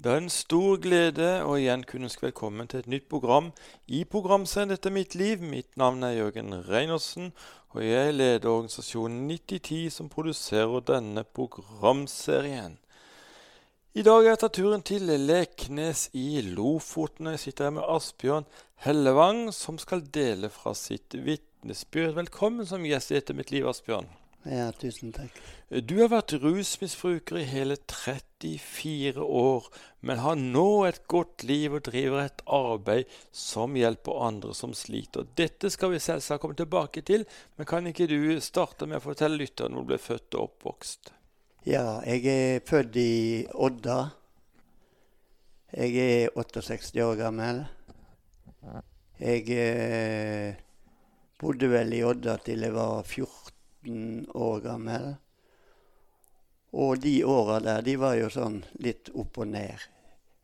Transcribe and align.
Det 0.00 0.08
er 0.08 0.16
en 0.16 0.30
stor 0.32 0.78
glede 0.80 1.26
å 1.44 1.58
igjen 1.60 1.82
kunne 1.84 2.06
ønske 2.08 2.24
velkommen 2.24 2.70
til 2.72 2.80
et 2.80 2.86
nytt 2.88 3.08
program 3.12 3.50
i 3.84 3.98
programserien 4.08 4.70
'Dette 4.70 4.88
er 4.88 4.94
mitt 4.94 5.12
liv'. 5.12 5.42
Mitt 5.44 5.76
navn 5.76 6.02
er 6.02 6.14
Jørgen 6.14 6.54
Reinersen, 6.70 7.34
og 7.74 7.84
jeg 7.84 8.14
leder 8.14 8.48
organisasjonen 8.48 9.26
9010 9.28 9.90
som 9.90 10.08
produserer 10.08 10.80
denne 10.80 11.24
programserien. 11.24 12.78
I 13.92 14.02
dag 14.02 14.24
er 14.24 14.30
jeg 14.30 14.40
tatt 14.40 14.56
turen 14.56 14.82
til 14.82 15.04
Leknes 15.04 16.08
i 16.14 16.40
Lofoten. 16.48 17.26
Jeg 17.34 17.44
sitter 17.44 17.68
her 17.68 17.76
med 17.76 17.84
Asbjørn 17.84 18.48
Hellevang, 18.86 19.52
som 19.52 19.76
skal 19.76 20.00
dele 20.00 20.48
fra 20.48 20.72
sitt 20.72 21.12
vitnesbyrd. 21.12 22.16
Velkommen 22.16 22.64
som 22.64 22.88
gjest 22.88 23.10
i 23.10 23.20
'Dette 23.20 23.36
mitt 23.36 23.52
liv', 23.52 23.68
Asbjørn. 23.68 24.08
Ja, 24.48 24.70
tusen 24.72 25.12
takk. 25.12 25.34
Du 25.68 25.98
har 26.00 26.08
vært 26.14 26.32
rusmisbruker 26.40 27.42
i 27.42 27.44
hele 27.44 27.76
34 27.92 29.20
år, 29.20 29.66
men 30.00 30.22
har 30.24 30.38
nå 30.40 30.86
et 30.88 31.02
godt 31.12 31.44
liv 31.44 31.76
og 31.76 31.84
driver 31.90 32.22
et 32.22 32.40
arbeid 32.48 33.10
som 33.36 33.76
hjelper 33.76 34.22
andre 34.30 34.54
som 34.56 34.72
sliter. 34.72 35.28
Dette 35.36 35.68
skal 35.68 35.92
vi 35.92 36.00
selvsagt 36.00 36.40
komme 36.40 36.56
tilbake 36.56 37.04
til, 37.04 37.26
men 37.58 37.68
kan 37.68 37.90
ikke 37.90 38.08
du 38.08 38.40
starte 38.40 38.88
med 38.88 39.02
å 39.02 39.04
fortelle 39.10 39.42
lytterne 39.42 39.76
hvor 39.76 39.84
du 39.84 39.92
ble 39.92 40.00
født 40.00 40.38
og 40.38 40.48
oppvokst? 40.48 41.12
Ja, 41.68 42.00
jeg 42.08 42.24
er 42.32 42.64
født 42.64 42.96
i 42.96 43.12
Odda. 43.52 44.00
Jeg 45.76 46.00
er 46.00 46.40
68 46.40 46.96
år 47.04 47.20
gammel. 47.20 47.62
Jeg 49.20 49.44
eh, 49.52 50.56
bodde 51.36 51.68
vel 51.68 51.92
i 51.92 52.04
Odda 52.08 52.40
til 52.40 52.64
jeg 52.64 52.72
var 52.72 53.04
14 53.04 53.59
år 54.34 54.60
gammel. 54.60 55.14
Og 56.72 57.00
de 57.02 57.24
åra 57.24 57.58
der, 57.60 57.82
de 57.82 57.96
var 57.98 58.14
jo 58.18 58.28
sånn 58.30 58.60
litt 58.82 59.10
opp 59.18 59.40
og 59.42 59.50
ned. 59.50 59.88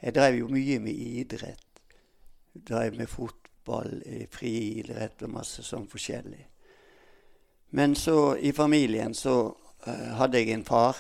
Jeg 0.03 0.15
drev 0.17 0.41
jo 0.41 0.49
mye 0.51 0.79
med 0.83 0.95
idrett. 0.95 1.83
Drev 2.53 2.97
med 2.99 3.09
fotball, 3.11 4.01
friidrett 4.33 5.23
og 5.23 5.35
masse 5.37 5.63
sånn 5.67 5.87
forskjellig. 5.91 6.43
Men 7.77 7.95
så, 7.99 8.37
i 8.37 8.53
familien, 8.53 9.15
så 9.15 9.37
uh, 9.87 10.11
hadde 10.19 10.41
jeg 10.41 10.55
en 10.55 10.67
far 10.67 10.99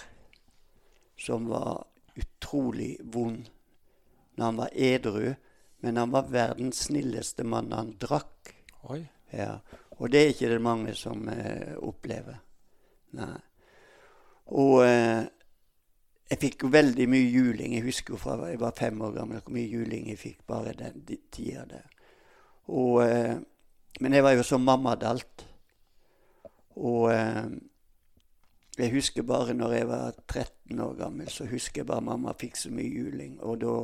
som 1.19 1.49
var 1.49 1.87
utrolig 2.17 2.97
vond 3.03 3.47
når 4.37 4.45
han 4.45 4.61
var 4.61 4.75
edru. 4.75 5.35
Men 5.81 5.97
han 5.97 6.11
var 6.11 6.31
verdens 6.33 6.87
snilleste 6.89 7.45
mann. 7.45 7.73
Han 7.73 7.95
drakk. 8.01 8.53
Ja. 9.31 9.59
Og 9.97 10.13
det 10.13 10.21
er 10.21 10.33
ikke 10.33 10.51
det 10.53 10.61
mange 10.61 10.95
som 10.95 11.29
eh, 11.33 11.73
opplever. 11.81 12.37
Nei. 13.17 13.39
Og 14.53 14.83
eh, 14.85 15.25
jeg 16.31 16.41
fikk 16.43 16.67
jo 16.67 16.73
veldig 16.75 17.07
mye 17.09 17.31
juling. 17.33 17.77
Jeg 17.79 17.87
husker 17.87 18.15
jo 18.15 18.21
fra 18.21 18.37
jeg 18.51 18.61
var 18.61 18.77
fem 18.77 19.01
år 19.03 19.15
gammel 19.17 19.41
hvor 19.41 19.57
mye 19.57 19.71
juling 19.71 20.11
jeg 20.11 20.21
fikk 20.21 20.43
bare 20.49 20.75
den 20.77 21.01
tida 21.33 21.65
der. 21.71 21.87
Og, 22.69 23.01
eh, 23.07 23.39
men 24.01 24.19
jeg 24.19 24.27
var 24.27 24.37
jo 24.37 24.45
så 24.45 24.59
mammadalt. 24.61 25.47
Og 26.77 27.09
jeg 28.77 28.93
husker 28.93 29.25
bare 29.25 29.55
når 29.57 29.73
jeg 29.73 29.89
var 29.89 30.17
13 30.29 30.81
år 30.81 30.97
gammel, 30.99 31.29
så 31.33 31.47
husker 31.49 31.81
jeg 31.81 31.89
bare 31.89 32.05
mamma 32.05 32.35
fikk 32.37 32.59
så 32.61 32.69
mye 32.71 32.91
juling. 32.93 33.39
Og 33.41 33.63
da 33.63 33.77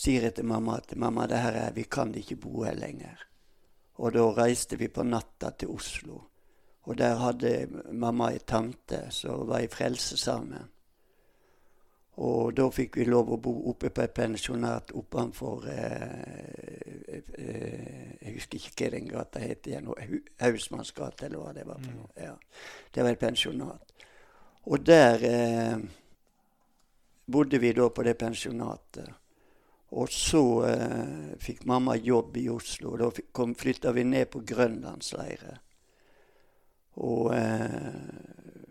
sier 0.00 0.24
jeg 0.24 0.38
til 0.38 0.48
mamma 0.48 0.78
at 0.80 0.94
mamma, 0.96 1.26
det 1.28 1.42
her 1.42 1.58
er, 1.66 1.74
vi 1.76 1.84
kan 1.84 2.14
ikke 2.16 2.38
bo 2.40 2.62
her 2.64 2.78
lenger. 2.78 3.28
Og 3.98 4.14
da 4.14 4.24
reiste 4.36 4.78
vi 4.78 4.88
på 4.88 5.02
natta 5.02 5.50
til 5.58 5.74
Oslo. 5.74 6.20
Og 6.88 6.98
der 6.98 7.18
hadde 7.20 7.52
mamma 7.92 8.30
ei 8.32 8.40
tante 8.46 9.08
som 9.12 9.46
var 9.48 9.64
i 9.64 9.70
Frelsesarmeen. 9.70 10.68
Og 12.18 12.54
da 12.56 12.64
fikk 12.74 12.96
vi 12.98 13.04
lov 13.06 13.28
å 13.30 13.36
bo 13.38 13.52
oppe 13.70 13.92
på 13.94 14.02
et 14.02 14.14
pensjonat 14.14 14.90
oppenfor 14.98 15.68
eh, 15.70 17.12
eh, 17.14 18.16
Jeg 18.24 18.32
husker 18.34 18.58
ikke 18.58 18.88
hva 18.88 18.90
den 18.96 19.06
gata 19.12 19.42
het 19.42 19.68
igjen. 19.70 19.92
Hausmannsgate, 20.42 21.28
eller 21.28 21.44
hva 21.44 21.52
det 21.54 21.66
var. 21.68 21.78
noe. 21.84 22.08
Ja. 22.18 22.34
Det 22.90 23.04
var 23.04 23.14
et 23.14 23.22
pensjonat. 23.22 23.94
Og 24.66 24.82
der 24.82 25.24
eh, 25.28 25.78
bodde 27.30 27.62
vi 27.62 27.72
da 27.72 27.86
på 27.88 28.02
det 28.02 28.18
pensjonatet. 28.18 29.14
Og 29.96 30.10
så 30.12 30.42
eh, 30.68 31.36
fikk 31.40 31.64
mamma 31.68 31.96
jobb 31.96 32.36
i 32.36 32.48
Oslo. 32.52 32.96
Da 33.00 33.08
flytta 33.56 33.92
vi 33.96 34.04
ned 34.04 34.28
på 34.32 34.42
Grønlandsleiret. 34.44 35.64
Og 37.00 37.32
eh, 37.32 38.68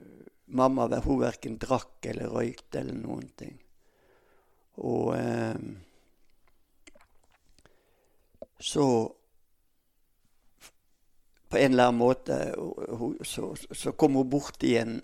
mamma 0.53 0.88
hun 1.01 1.22
verken 1.22 1.57
drakk 1.57 2.05
eller 2.11 2.29
røykte 2.29 2.83
eller 2.83 3.00
noen 3.01 3.29
ting. 3.39 3.57
Og 4.85 5.16
eh, 5.17 5.55
så 8.59 9.13
På 11.47 11.57
en 11.57 11.72
eller 11.72 11.88
annen 11.88 11.99
måte 12.01 12.38
så, 13.23 13.53
så, 13.55 13.91
kom 13.95 14.17
hun 14.19 14.28
borti 14.28 14.73
en, 14.75 14.97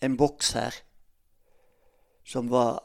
en 0.00 0.14
boks 0.16 0.54
her 0.56 0.78
som 2.24 2.48
var 2.48 2.78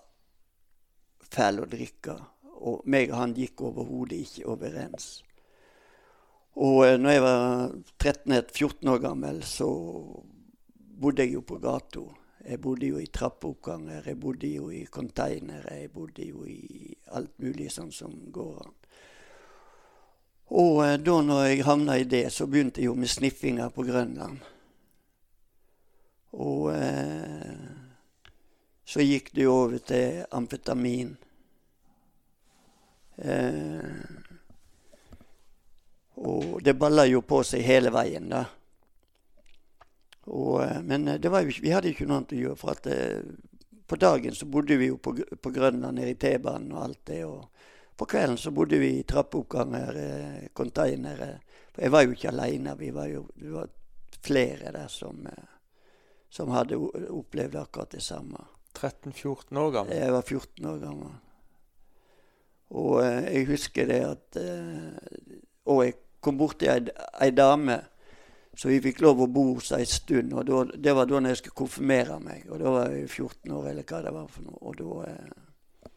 fæl 1.31 1.61
å 1.63 1.67
drikke. 1.71 2.17
Og 2.55 2.85
meg 2.89 3.11
og 3.11 3.19
han 3.19 3.33
gikk 3.35 3.65
overhodet 3.67 4.21
ikke 4.23 4.47
overens. 4.53 5.09
Og 6.55 6.85
eh, 6.87 6.97
når 6.99 7.11
jeg 7.11 7.23
var 7.25 7.73
13-14 7.99 8.93
år 8.93 9.01
gammel, 9.03 9.43
så 9.43 9.67
bodde 11.01 11.25
jeg 11.25 11.35
jo 11.35 11.41
på 11.41 11.59
gata. 11.59 12.05
Jeg 12.45 12.61
bodde 12.61 12.87
jo 12.87 13.01
i 13.01 13.09
trappeoppganger, 13.09 14.05
jeg 14.05 14.19
bodde 14.21 14.47
jo 14.47 14.69
i 14.69 14.83
konteinere, 14.85 15.79
jeg 15.81 15.91
bodde 15.91 16.27
jo 16.27 16.45
i 16.45 16.93
alt 17.17 17.33
mulig 17.41 17.71
sånn 17.73 17.91
som 17.91 18.13
går 18.31 18.59
an. 18.61 18.75
Og 20.55 20.83
eh, 20.85 20.97
da 21.01 21.15
når 21.25 21.45
jeg 21.49 21.65
havna 21.65 21.97
i 21.97 22.05
det, 22.05 22.27
så 22.31 22.45
begynte 22.47 22.83
jeg 22.83 22.91
jo 22.91 22.99
med 22.99 23.09
sniffinger 23.09 23.73
på 23.73 23.83
Grønland. 23.87 24.37
Og 26.35 26.69
eh, 26.75 27.65
så 28.85 29.01
gikk 29.01 29.33
det 29.33 29.47
jo 29.47 29.55
over 29.65 29.81
til 29.81 30.23
amfetamin. 30.31 31.15
Eh, 33.17 34.25
og 36.15 36.61
det 36.63 36.73
balla 36.79 37.05
jo 37.07 37.21
på 37.27 37.41
seg 37.43 37.65
hele 37.65 37.91
veien, 37.93 38.29
da. 38.31 38.45
Og, 40.25 40.63
eh, 40.63 40.81
men 40.81 41.05
var, 41.21 41.41
jo, 41.41 41.53
vi 41.61 41.73
hadde 41.73 41.91
ikke 41.91 42.07
noe 42.07 42.21
annet 42.21 42.35
å 42.35 42.41
gjøre. 42.41 42.59
For 42.59 42.73
at 42.73 42.87
eh, 42.91 43.19
på 43.85 43.99
dagen 44.01 44.35
så 44.35 44.47
bodde 44.49 44.77
vi 44.79 44.89
jo 44.89 44.97
på, 44.97 45.15
på 45.15 45.53
Grønland, 45.53 45.99
nede 45.99 46.15
i 46.15 46.19
T-banen 46.19 46.71
og 46.73 46.83
alt 46.85 47.01
det. 47.11 47.21
Og 47.27 47.99
på 47.99 48.07
kvelden 48.09 48.39
så 48.41 48.53
bodde 48.55 48.79
vi 48.81 48.95
i 48.99 49.03
trappeoppganger, 49.07 49.99
eh, 50.01 50.47
containere. 50.53 51.35
For 51.73 51.85
jeg 51.85 51.93
var 51.93 52.05
jo 52.05 52.15
ikke 52.15 52.31
aleine. 52.31 52.77
Vi 52.79 52.93
var 52.95 53.11
jo 53.11 53.27
det 53.35 53.51
var 53.53 53.73
flere 54.25 54.71
der 54.73 54.89
som, 54.89 55.19
som 56.33 56.49
hadde 56.55 56.79
opplevd 56.79 57.59
akkurat 57.59 57.91
det 57.93 58.01
samme. 58.01 58.47
13-14 58.75 59.59
år 59.59 59.71
gammel? 59.71 59.95
Jeg 59.95 60.15
var 60.15 60.25
14 60.25 60.65
år 60.71 60.79
gammel. 60.81 61.13
Og 62.69 63.03
eh, 63.03 63.33
jeg 63.33 63.49
husker 63.51 63.85
det 63.85 64.01
at 64.05 64.39
eh, 64.41 65.37
Og 65.65 65.83
jeg 65.85 65.93
kom 66.21 66.37
borti 66.37 66.67
ei, 66.69 66.81
ei 67.21 67.31
dame 67.31 67.79
så 68.55 68.69
vi 68.71 68.79
fikk 68.79 69.01
lov 69.03 69.19
å 69.19 69.27
bo 69.27 69.43
hos 69.57 69.73
ei 69.75 69.85
stund. 69.85 70.33
og 70.33 70.45
då, 70.45 70.63
Det 70.63 70.93
var 70.93 71.05
da 71.05 71.19
jeg 71.19 71.37
skulle 71.37 71.55
konfirmere 71.55 72.19
meg. 72.19 72.45
og 72.49 72.59
Da 72.59 72.69
var 72.71 72.89
jeg 72.89 73.09
14 73.09 73.51
år, 73.51 73.67
eller 73.69 73.83
hva 73.83 74.01
det 74.01 74.13
var 74.13 74.27
for 74.27 74.41
noe. 74.43 74.57
Og 74.61 74.77
da, 74.77 75.11
eh, 75.11 75.89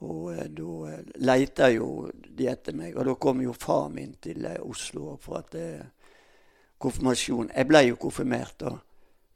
og 0.00 0.32
eh, 0.32 0.48
da 0.48 0.72
eh, 0.90 1.04
leita 1.14 1.70
jo 1.70 2.10
de 2.10 2.48
etter 2.48 2.74
meg. 2.74 2.96
Og 2.96 3.06
da 3.06 3.14
kom 3.14 3.42
jo 3.42 3.52
far 3.52 3.88
min 3.88 4.16
til 4.20 4.46
Oslo 4.60 5.16
for 5.20 5.38
at 5.38 5.54
konfirmasjon 6.78 7.50
Jeg 7.54 7.66
ble 7.66 7.86
jo 7.88 7.96
konfirmert 7.96 8.58
da. 8.58 8.78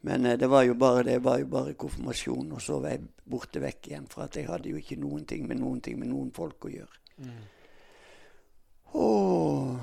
Men 0.02 0.26
det 0.38 0.48
var 0.50 0.64
jo 0.66 0.74
bare 0.74 1.04
det 1.06 1.20
var 1.22 1.38
jo 1.38 1.46
bare 1.50 1.76
konfirmasjon, 1.78 2.52
og 2.56 2.62
så 2.62 2.80
var 2.82 2.96
jeg 2.96 3.06
borte 3.30 3.62
vekk 3.62 3.88
igjen. 3.88 4.06
For 4.10 4.26
at 4.26 4.36
jeg 4.36 4.48
hadde 4.50 4.72
jo 4.72 4.80
ikke 4.80 4.98
noen 4.98 5.24
ting 5.30 5.46
med 5.46 5.60
noen 5.62 5.80
ting 5.80 5.98
med 6.00 6.10
noen 6.10 6.32
folk 6.34 6.66
å 6.66 6.72
gjøre. 6.72 7.02
Mm. 7.22 7.42
Og 8.98 9.76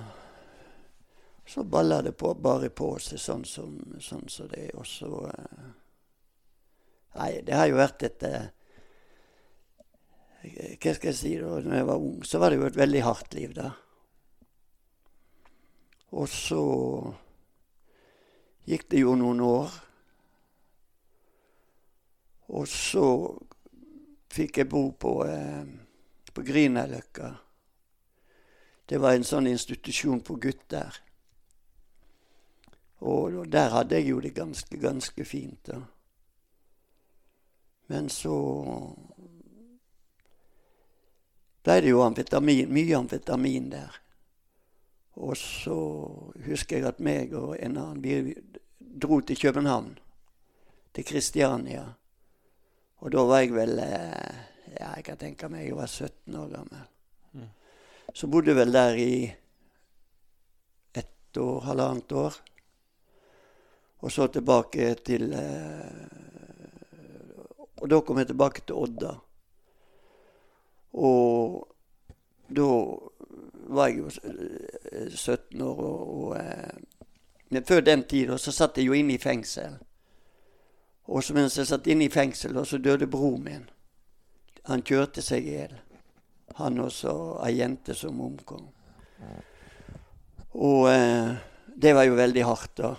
så 1.49 1.63
balla 1.63 2.01
det 2.01 2.11
på, 2.11 2.33
bare 2.33 2.69
på 2.69 2.91
seg 3.01 3.17
sånn 3.17 3.45
som 3.45 3.77
sånn 4.03 4.27
så 4.29 4.45
det. 4.51 4.69
Og 4.77 4.85
så 4.85 5.09
uh, 5.09 5.69
Nei, 7.17 7.39
det 7.41 7.55
har 7.57 7.65
jo 7.65 7.79
vært 7.79 8.05
et 8.05 8.25
uh, 8.29 8.43
Hva 10.43 10.93
skal 10.93 11.09
jeg 11.09 11.17
si, 11.17 11.31
da 11.41 11.57
når 11.57 11.79
jeg 11.79 11.87
var 11.89 12.05
ung, 12.05 12.19
så 12.21 12.39
var 12.39 12.53
det 12.53 12.59
jo 12.59 12.67
et 12.69 12.77
veldig 12.77 13.01
hardt 13.07 13.33
liv, 13.33 13.55
da. 13.57 13.71
Og 16.13 16.29
så 16.29 16.61
gikk 18.69 18.85
det 18.93 19.01
jo 19.01 19.17
noen 19.17 19.41
år. 19.43 19.73
Og 22.49 22.67
så 22.67 23.05
fikk 24.33 24.57
jeg 24.57 24.69
bo 24.69 24.91
på, 24.91 25.13
eh, 25.25 25.65
på 26.33 26.41
Grünerløkka. 26.41 27.29
Det 28.89 28.97
var 28.97 29.13
en 29.13 29.23
sånn 29.23 29.47
institusjon 29.47 30.21
for 30.25 30.41
gutter. 30.41 30.97
Og 33.05 33.45
der 33.47 33.69
hadde 33.69 33.95
jeg 33.95 34.09
jo 34.09 34.19
det 34.19 34.33
ganske, 34.35 34.77
ganske 34.77 35.25
fint. 35.25 35.65
da. 35.67 35.81
Men 37.87 38.09
så 38.09 38.35
ble 41.63 41.81
det 41.81 41.89
jo 41.89 42.01
amfetamin, 42.01 42.69
mye 42.73 42.97
amfetamin 42.97 43.69
der. 43.69 44.01
Og 45.19 45.37
så 45.37 45.77
husker 46.45 46.77
jeg 46.77 46.87
at 46.87 46.99
meg 46.99 47.33
og 47.33 47.57
en 47.59 47.77
annen 47.77 48.03
vi 48.03 48.35
dro 48.79 49.19
til 49.19 49.37
København. 49.37 49.97
Til 50.93 51.05
Kristiania. 51.05 51.98
Og 52.99 53.11
da 53.11 53.23
var 53.23 53.43
jeg 53.43 53.53
vel 53.55 53.79
eh, 53.79 54.39
ja, 54.75 54.91
Jeg 54.97 55.05
kan 55.07 55.19
tenke 55.19 55.49
meg 55.51 55.67
jeg 55.67 55.77
var 55.77 55.87
17 55.87 56.35
år 56.35 56.49
gammel. 56.51 56.83
Mm. 57.33 57.49
Så 58.13 58.27
bodde 58.27 58.51
jeg 58.51 58.59
vel 58.59 58.73
der 58.75 58.99
i 58.99 59.13
ett 60.99 61.37
år, 61.37 61.59
halvannet 61.69 62.11
år. 62.11 62.39
Og 63.99 64.11
så 64.11 64.27
tilbake 64.27 64.93
til 65.05 65.33
eh, 65.33 66.05
Og 67.79 67.87
da 67.89 68.01
kom 68.03 68.19
jeg 68.19 68.27
tilbake 68.33 68.65
til 68.67 68.75
Odda. 68.75 69.15
Og 70.99 71.67
da 72.49 72.69
var 73.69 73.87
jeg 73.87 73.97
jo 73.97 74.09
17 74.09 75.61
år, 75.61 75.79
og, 75.79 76.15
og 76.17 76.37
eh, 76.39 76.79
Men 77.49 77.65
før 77.65 77.79
den 77.81 78.03
tid 78.03 78.37
så 78.37 78.51
satt 78.51 78.77
jeg 78.77 78.85
jo 78.85 78.93
inne 78.93 79.13
i 79.15 79.21
fengsel. 79.21 79.79
Og 81.09 81.23
så 81.25 81.33
mens 81.33 81.57
jeg 81.57 81.65
satt 81.65 81.87
inne 81.89 82.05
i 82.05 82.13
fengsel, 82.13 82.57
så 82.65 82.77
døde 82.77 83.07
broren 83.09 83.43
min. 83.43 83.69
Han 84.69 84.83
kjørte 84.85 85.23
seg 85.25 85.47
i 85.47 85.55
hjel. 85.57 85.73
Han 86.59 86.81
også 86.83 87.13
ei 87.45 87.55
jente 87.57 87.95
som 87.97 88.19
omkom. 88.21 88.67
Og 90.59 90.89
eh, 90.91 91.31
det 91.81 91.93
var 91.95 92.05
jo 92.05 92.17
veldig 92.17 92.43
hardt, 92.45 92.75
da. 92.77 92.91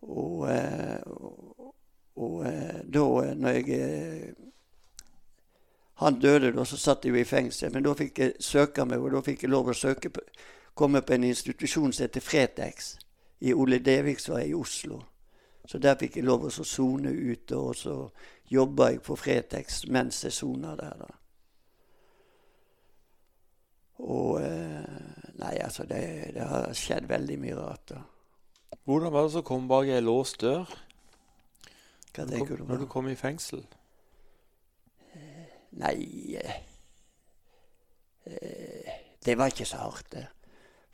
Og, 0.00 0.46
eh, 0.48 1.00
og, 1.04 1.74
og 2.16 2.46
eh, 2.48 2.80
da 2.88 3.04
når 3.36 3.58
jeg 3.58 3.80
eh, 3.80 4.30
Han 6.00 6.16
døde 6.16 6.54
da, 6.56 6.64
så 6.64 6.78
satt 6.80 7.04
jeg 7.04 7.12
jo 7.12 7.20
i 7.20 7.28
fengsel. 7.28 7.72
Men 7.74 7.84
da 7.84 7.92
fikk 7.92 8.18
jeg 8.18 8.36
søke 8.40 8.86
meg, 8.88 9.02
og 9.04 9.12
da 9.12 9.20
fikk 9.20 9.44
jeg 9.44 9.52
lov 9.52 9.68
å 9.68 9.76
søke 9.76 10.08
på, 10.08 10.24
komme 10.72 11.02
på 11.04 11.12
en 11.12 11.26
institusjon 11.28 11.92
som 11.92 12.06
heter 12.06 12.24
Fretex 12.24 12.94
i 13.44 13.52
Ole 13.52 13.82
Deviksvei 13.84 14.46
i 14.48 14.56
Oslo. 14.56 15.02
Så 15.70 15.78
der 15.78 15.94
fikk 15.94 16.16
jeg 16.18 16.26
lov 16.26 16.48
å 16.48 16.50
sone 16.50 17.12
ute, 17.14 17.54
og 17.54 17.76
så 17.78 17.94
jobba 18.50 18.90
jeg 18.90 19.02
på 19.06 19.14
Fretex 19.18 19.84
mens 19.86 20.24
jeg 20.26 20.34
sona 20.34 20.74
der. 20.78 21.04
da. 21.04 21.10
Og 24.00 24.40
Nei, 25.40 25.56
altså, 25.64 25.86
det, 25.88 26.00
det, 26.34 26.42
har 26.44 26.72
skjedd 26.76 27.06
veldig 27.08 27.36
mye 27.40 27.56
rart. 27.56 27.92
da. 27.94 28.00
Hvordan 28.84 29.12
var 29.14 29.28
det 29.28 29.40
å 29.40 29.46
komme 29.46 29.70
bak 29.70 29.88
ei 29.88 30.02
låst 30.02 30.40
dør 30.42 30.68
Hva 32.14 32.26
når, 32.26 32.50
du? 32.50 32.64
Når 32.68 32.82
du 32.82 32.86
kom 32.90 33.08
i 33.08 33.16
fengsel? 33.18 33.62
Nei 35.80 36.36
eh, 36.40 36.56
Det 39.22 39.36
var 39.38 39.52
ikke 39.52 39.68
så 39.68 39.84
hardt, 39.84 40.10
det. 40.12 40.26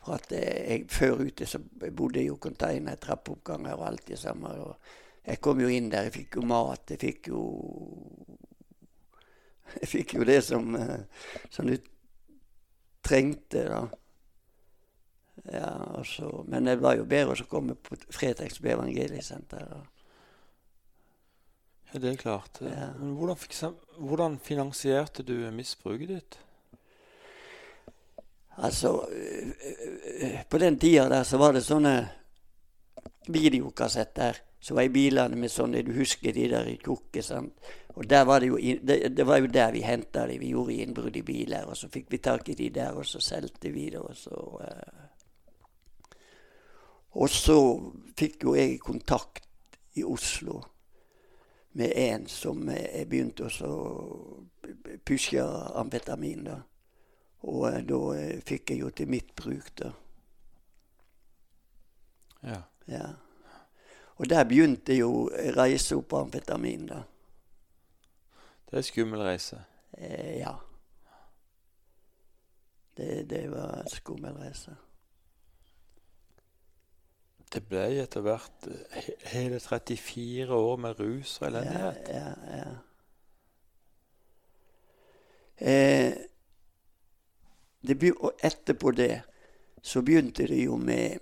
For 0.07 0.15
at 0.15 0.31
eh, 0.31 0.71
jeg, 0.71 0.85
Før 0.91 1.25
ute 1.27 1.45
så 1.49 1.59
bodde 1.59 2.21
jeg 2.21 2.31
jo 2.31 2.39
container, 2.39 2.95
trappeoppganger 2.95 3.75
og 3.75 3.87
alt 3.89 4.07
det 4.07 4.19
samme. 4.21 4.53
og 4.63 5.27
Jeg 5.27 5.41
kom 5.43 5.59
jo 5.59 5.67
inn 5.67 5.91
der, 5.91 6.07
jeg 6.07 6.15
fikk 6.21 6.39
jo 6.39 6.45
mat. 6.47 6.95
Jeg 6.95 7.01
fikk 7.03 7.31
jo 7.33 7.43
Jeg 9.81 9.89
fikk 9.91 10.15
jo 10.15 10.27
det 10.27 10.39
som, 10.47 10.75
eh, 10.79 11.27
som 11.51 11.67
du 11.67 11.75
trengte, 13.03 13.67
da. 13.67 13.83
Ja, 15.51 15.69
altså, 15.99 16.43
men 16.47 16.65
det 16.65 16.79
var 16.81 16.95
jo 16.97 17.05
bedre 17.07 17.35
å 17.35 17.51
komme 17.51 17.75
på 17.75 17.99
Fretex 18.09 18.57
på 18.63 18.71
evangeliesenteret. 18.71 19.93
Ja, 21.91 21.99
det 22.03 22.09
er 22.09 22.19
klart. 22.19 22.59
Ja. 22.63 22.89
Hvordan, 22.99 23.77
hvordan 23.99 24.39
finansierte 24.43 25.23
du 25.23 25.35
misbruket 25.55 26.15
ditt? 26.15 26.39
Altså 28.57 28.91
På 30.49 30.57
den 30.57 30.79
tida 30.79 31.09
der 31.09 31.23
så 31.23 31.37
var 31.37 31.53
det 31.53 31.61
sånne 31.65 31.95
videokassetter 33.27 34.39
som 34.59 34.75
var 34.75 34.87
i 34.87 34.89
bilene 34.89 35.37
med 35.37 35.51
sånne 35.51 35.83
Du 35.85 35.93
husker 35.95 36.33
de 36.33 36.47
der 36.49 36.69
tjukke, 36.81 37.21
sant. 37.23 37.53
Og 37.97 38.05
var 38.09 38.39
det, 38.39 38.47
jo, 38.47 38.57
det, 38.57 39.15
det 39.17 39.25
var 39.25 39.39
jo 39.41 39.47
der 39.47 39.71
vi 39.71 39.81
henta 39.81 40.27
de. 40.27 40.37
Vi 40.39 40.51
gjorde 40.53 40.73
innbrudd 40.73 41.15
i 41.17 41.21
biler, 41.25 41.65
og 41.65 41.77
så 41.77 41.89
fikk 41.89 42.11
vi 42.11 42.17
tak 42.17 42.49
i 42.49 42.55
de 42.57 42.69
der, 42.69 42.93
og 42.93 43.05
så 43.05 43.19
solgte 43.19 43.71
vi 43.73 43.89
det, 43.89 43.99
og 43.99 44.15
så 44.15 44.35
uh, 44.61 45.05
Og 47.17 47.29
så 47.29 47.57
fikk 48.17 48.43
jo 48.43 48.53
jeg 48.55 48.79
kontakt 48.79 49.47
i 49.95 50.03
Oslo 50.03 50.61
med 51.73 51.91
en 51.95 52.27
som 52.29 52.69
jeg 52.69 53.07
begynte 53.09 53.49
å 53.65 53.73
pushe 55.05 55.41
amfetamin. 55.79 56.43
da. 56.43 56.59
Og 57.47 57.67
eh, 57.69 57.81
da 57.87 58.01
eh, 58.17 58.41
fikk 58.45 58.73
jeg 58.73 58.83
jo 58.83 58.91
til 58.95 59.09
mitt 59.11 59.33
bruk, 59.35 59.71
da. 59.79 59.91
Ja. 62.47 62.61
ja. 62.91 63.07
Og 64.17 64.29
der 64.29 64.43
begynte 64.49 64.97
jo 64.97 65.27
reise 65.57 65.97
opp 65.97 66.13
amfetamin, 66.17 66.87
da. 66.89 67.03
Det 68.67 68.81
er 68.81 68.87
skummel 68.87 69.23
reise? 69.23 69.61
Eh, 69.97 70.39
ja. 70.39 70.55
Det, 72.97 73.29
det 73.29 73.45
var 73.51 73.87
skummel 73.93 74.35
reise. 74.41 74.75
Det 77.53 77.61
ble 77.63 77.85
etter 78.01 78.25
hvert 78.25 78.67
eh, 78.67 79.07
hele 79.31 79.59
34 79.63 80.51
år 80.51 80.75
med 80.83 80.99
rus 80.99 81.37
og 81.41 81.47
elendighet. 81.47 82.11
Ja, 82.11 82.27
ja, 82.51 82.57
ja. 82.57 82.75
Eh, 85.57 86.06
det, 87.87 88.11
og 88.19 88.39
etterpå 88.43 88.91
det 88.95 89.21
så 89.81 90.01
begynte 90.01 90.47
det 90.47 90.59
jo 90.63 90.77
med 90.77 91.19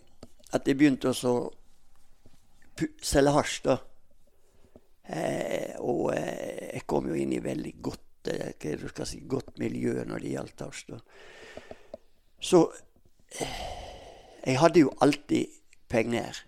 at 0.56 0.68
jeg 0.68 0.78
begynte 0.80 1.12
å 1.12 1.36
selge 3.04 3.34
hasj. 3.36 3.60
da. 3.66 3.78
Eh, 5.06 5.76
og 5.86 6.14
eh, 6.16 6.72
jeg 6.74 6.86
kom 6.90 7.10
jo 7.10 7.18
inn 7.20 7.36
i 7.36 7.44
veldig 7.44 7.74
godt, 7.84 8.32
eh, 8.32 8.88
si, 9.06 9.22
godt 9.30 9.60
miljø 9.62 10.04
når 10.08 10.24
det 10.24 10.34
gjaldt 10.34 10.66
hasj. 10.66 10.86
da. 10.94 11.00
Så 12.42 12.64
eh, 13.40 13.60
jeg 14.46 14.60
hadde 14.62 14.86
jo 14.86 14.96
alltid 15.02 15.62
penger. 15.90 16.42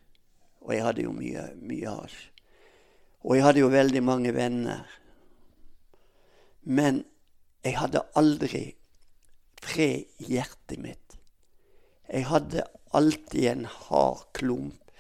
Og 0.68 0.74
jeg 0.76 0.84
hadde 0.84 1.06
jo 1.06 1.14
mye, 1.16 1.44
mye 1.64 2.00
hasj. 2.00 2.18
Og 3.28 3.36
jeg 3.36 3.46
hadde 3.46 3.62
jo 3.64 3.70
veldig 3.72 4.02
mange 4.04 4.34
venner. 4.36 4.88
Men 6.64 7.06
jeg 7.64 7.78
hadde 7.80 8.04
aldri 8.20 8.66
fred 9.64 10.06
i 10.24 10.32
hjertet 10.34 10.80
mitt. 10.80 11.18
Jeg 12.08 12.28
hadde 12.30 12.64
alltid 12.96 13.50
en 13.52 13.66
hard 13.66 14.24
klump 14.38 14.92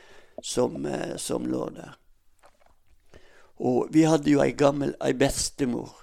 som, 0.44 0.86
eh, 0.86 1.16
som 1.18 1.46
lå 1.46 1.70
der. 1.70 1.96
Og 3.58 3.88
vi 3.92 4.04
hadde 4.06 4.30
jo 4.30 4.42
ei 4.44 4.54
gammel 4.54 4.94
ei 5.02 5.14
bestemor 5.18 5.96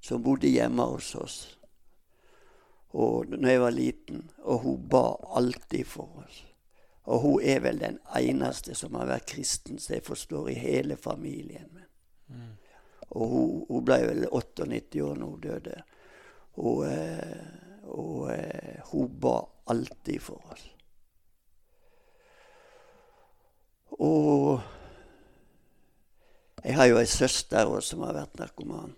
som 0.00 0.22
bodde 0.22 0.48
hjemme 0.48 0.86
hos 0.92 1.14
oss. 1.14 1.38
Og 2.90 3.26
når 3.30 3.48
jeg 3.48 3.60
var 3.60 3.74
liten, 3.74 4.22
og 4.42 4.62
hun 4.64 4.88
ba 4.90 5.04
alltid 5.38 5.86
for 5.86 6.22
oss. 6.24 6.44
Og 7.10 7.20
hun 7.20 7.42
er 7.42 7.60
vel 7.60 7.78
den 7.80 7.98
eneste 8.16 8.74
som 8.74 8.94
har 8.98 9.08
vært 9.10 9.28
kristen, 9.30 9.78
som 9.78 9.96
jeg 9.96 10.06
forstår, 10.06 10.50
i 10.50 10.58
hele 10.58 10.96
familien 10.96 11.68
min. 11.74 11.86
Mm. 12.26 12.50
Og 13.10 13.28
hun, 13.28 13.54
hun, 13.68 13.84
ble 13.84 13.98
vel 14.06 14.26
98 14.30 15.02
år 15.02 15.16
når 15.18 15.30
hun 15.30 15.40
døde. 15.40 15.76
Og, 16.60 16.84
eh, 16.84 17.88
og 17.88 18.28
eh, 18.34 18.80
hun 18.92 19.08
ba 19.20 19.38
alltid 19.72 20.20
for 20.20 20.52
oss. 20.52 20.66
Og 24.00 24.60
jeg 26.64 26.76
har 26.76 26.90
jo 26.90 27.00
ei 27.00 27.08
søster 27.08 27.64
også 27.64 27.94
som 27.94 28.04
har 28.04 28.16
vært 28.16 28.38
narkoman. 28.40 28.92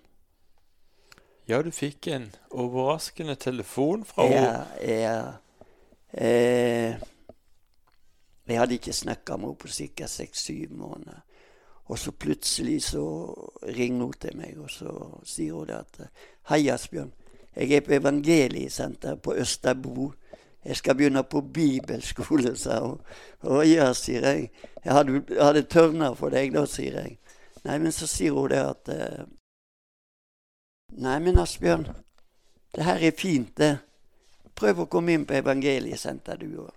Ja, 1.48 1.62
du 1.62 1.70
fikk 1.74 2.06
en 2.10 2.28
overraskende 2.50 3.34
telefon 3.38 4.04
fra 4.06 4.26
henne. 4.26 4.66
Ja. 4.82 4.98
ja. 5.06 5.32
Eh, 6.12 6.98
jeg 8.46 8.58
hadde 8.58 8.78
ikke 8.78 8.92
snakka 8.92 9.36
med 9.36 9.52
henne 9.52 9.58
på 9.62 9.68
ca. 9.68 10.06
seks-syv 10.06 10.70
måneder. 10.70 11.22
Og 11.84 11.98
så 11.98 12.12
plutselig 12.12 12.82
så 12.82 13.04
ringer 13.62 14.04
hun 14.04 14.12
til 14.12 14.36
meg, 14.36 14.58
og 14.58 14.70
så 14.70 14.92
sier 15.24 15.52
hun 15.52 15.66
det 15.66 15.80
at 15.82 16.00
Hei, 16.48 16.68
Asbjørn. 16.70 17.12
Jeg 17.56 17.72
er 17.76 17.84
på 17.84 17.92
evangeliesenter 17.92 19.18
på 19.20 19.34
Østerbo. 19.34 20.12
Jeg 20.64 20.76
skal 20.76 20.96
begynne 20.96 21.22
på 21.22 21.40
bibelskole, 21.40 22.56
sa 22.56 22.78
hun. 22.80 23.00
Å 23.42 23.62
ja, 23.66 23.90
sier 23.98 24.24
jeg. 24.28 24.50
Jeg 24.84 24.94
hadde, 24.94 25.22
hadde 25.36 25.64
tørna 25.68 26.12
for 26.18 26.32
deg 26.32 26.54
da, 26.54 26.64
sier 26.70 27.00
jeg. 27.02 27.16
Nei, 27.66 27.78
men 27.78 27.92
så 27.94 28.08
sier 28.10 28.34
hun 28.34 28.50
det 28.50 28.62
at 28.62 28.90
uh, 28.90 29.24
Nei, 30.92 31.16
men 31.24 31.40
Asbjørn, 31.40 31.86
det 32.76 32.84
her 32.84 33.00
er 33.00 33.14
fint, 33.16 33.54
det. 33.56 33.78
Prøv 34.54 34.82
å 34.82 34.88
komme 34.92 35.14
inn 35.16 35.24
på 35.24 35.38
evangeliesenter, 35.38 36.36
du 36.36 36.64
òg. 36.66 36.74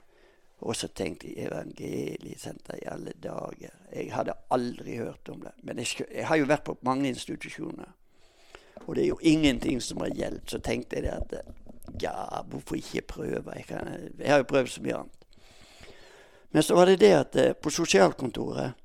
Og 0.66 0.76
så 0.80 0.88
tenkte 0.88 1.28
jeg 1.28 1.50
evangeliesenter 1.50 2.80
i 2.80 2.88
alle 2.90 3.12
dager. 3.22 3.74
Jeg 3.92 4.14
hadde 4.16 4.38
aldri 4.56 4.96
hørt 5.02 5.30
om 5.30 5.44
det. 5.44 5.52
Men 5.68 5.82
jeg, 5.84 6.08
jeg 6.08 6.28
har 6.30 6.40
jo 6.40 6.48
vært 6.48 6.64
på 6.70 6.78
mange 6.88 7.12
institusjoner. 7.12 7.92
Og 8.86 8.96
det 8.96 9.04
er 9.04 9.08
jo 9.08 9.20
ingenting 9.22 9.82
som 9.82 10.04
har 10.04 10.14
hjulpet. 10.14 10.50
Så 10.52 10.60
tenkte 10.60 11.02
jeg 11.02 11.14
at 11.14 11.34
ja, 12.02 12.42
hvorfor 12.50 12.76
ikke 12.76 13.02
prøve? 13.02 13.54
Jeg, 13.56 13.66
kan, 13.70 14.12
jeg 14.20 14.32
har 14.32 14.44
jo 14.44 14.50
prøvd 14.50 14.68
så 14.68 14.82
mye 14.82 14.98
annet. 15.00 15.26
Men 16.52 16.64
så 16.64 16.76
var 16.76 16.86
det 16.86 17.00
det 17.00 17.14
at 17.14 17.36
eh, 17.36 17.54
på 17.54 17.70
sosialkontoret, 17.70 18.78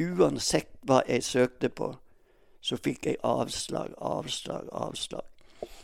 uansett 0.00 0.70
hva 0.88 1.02
jeg 1.08 1.24
søkte 1.24 1.68
på, 1.68 1.90
så 2.60 2.76
fikk 2.80 3.06
jeg 3.06 3.20
avslag, 3.24 3.92
avslag, 3.98 4.68
avslag. 4.72 5.26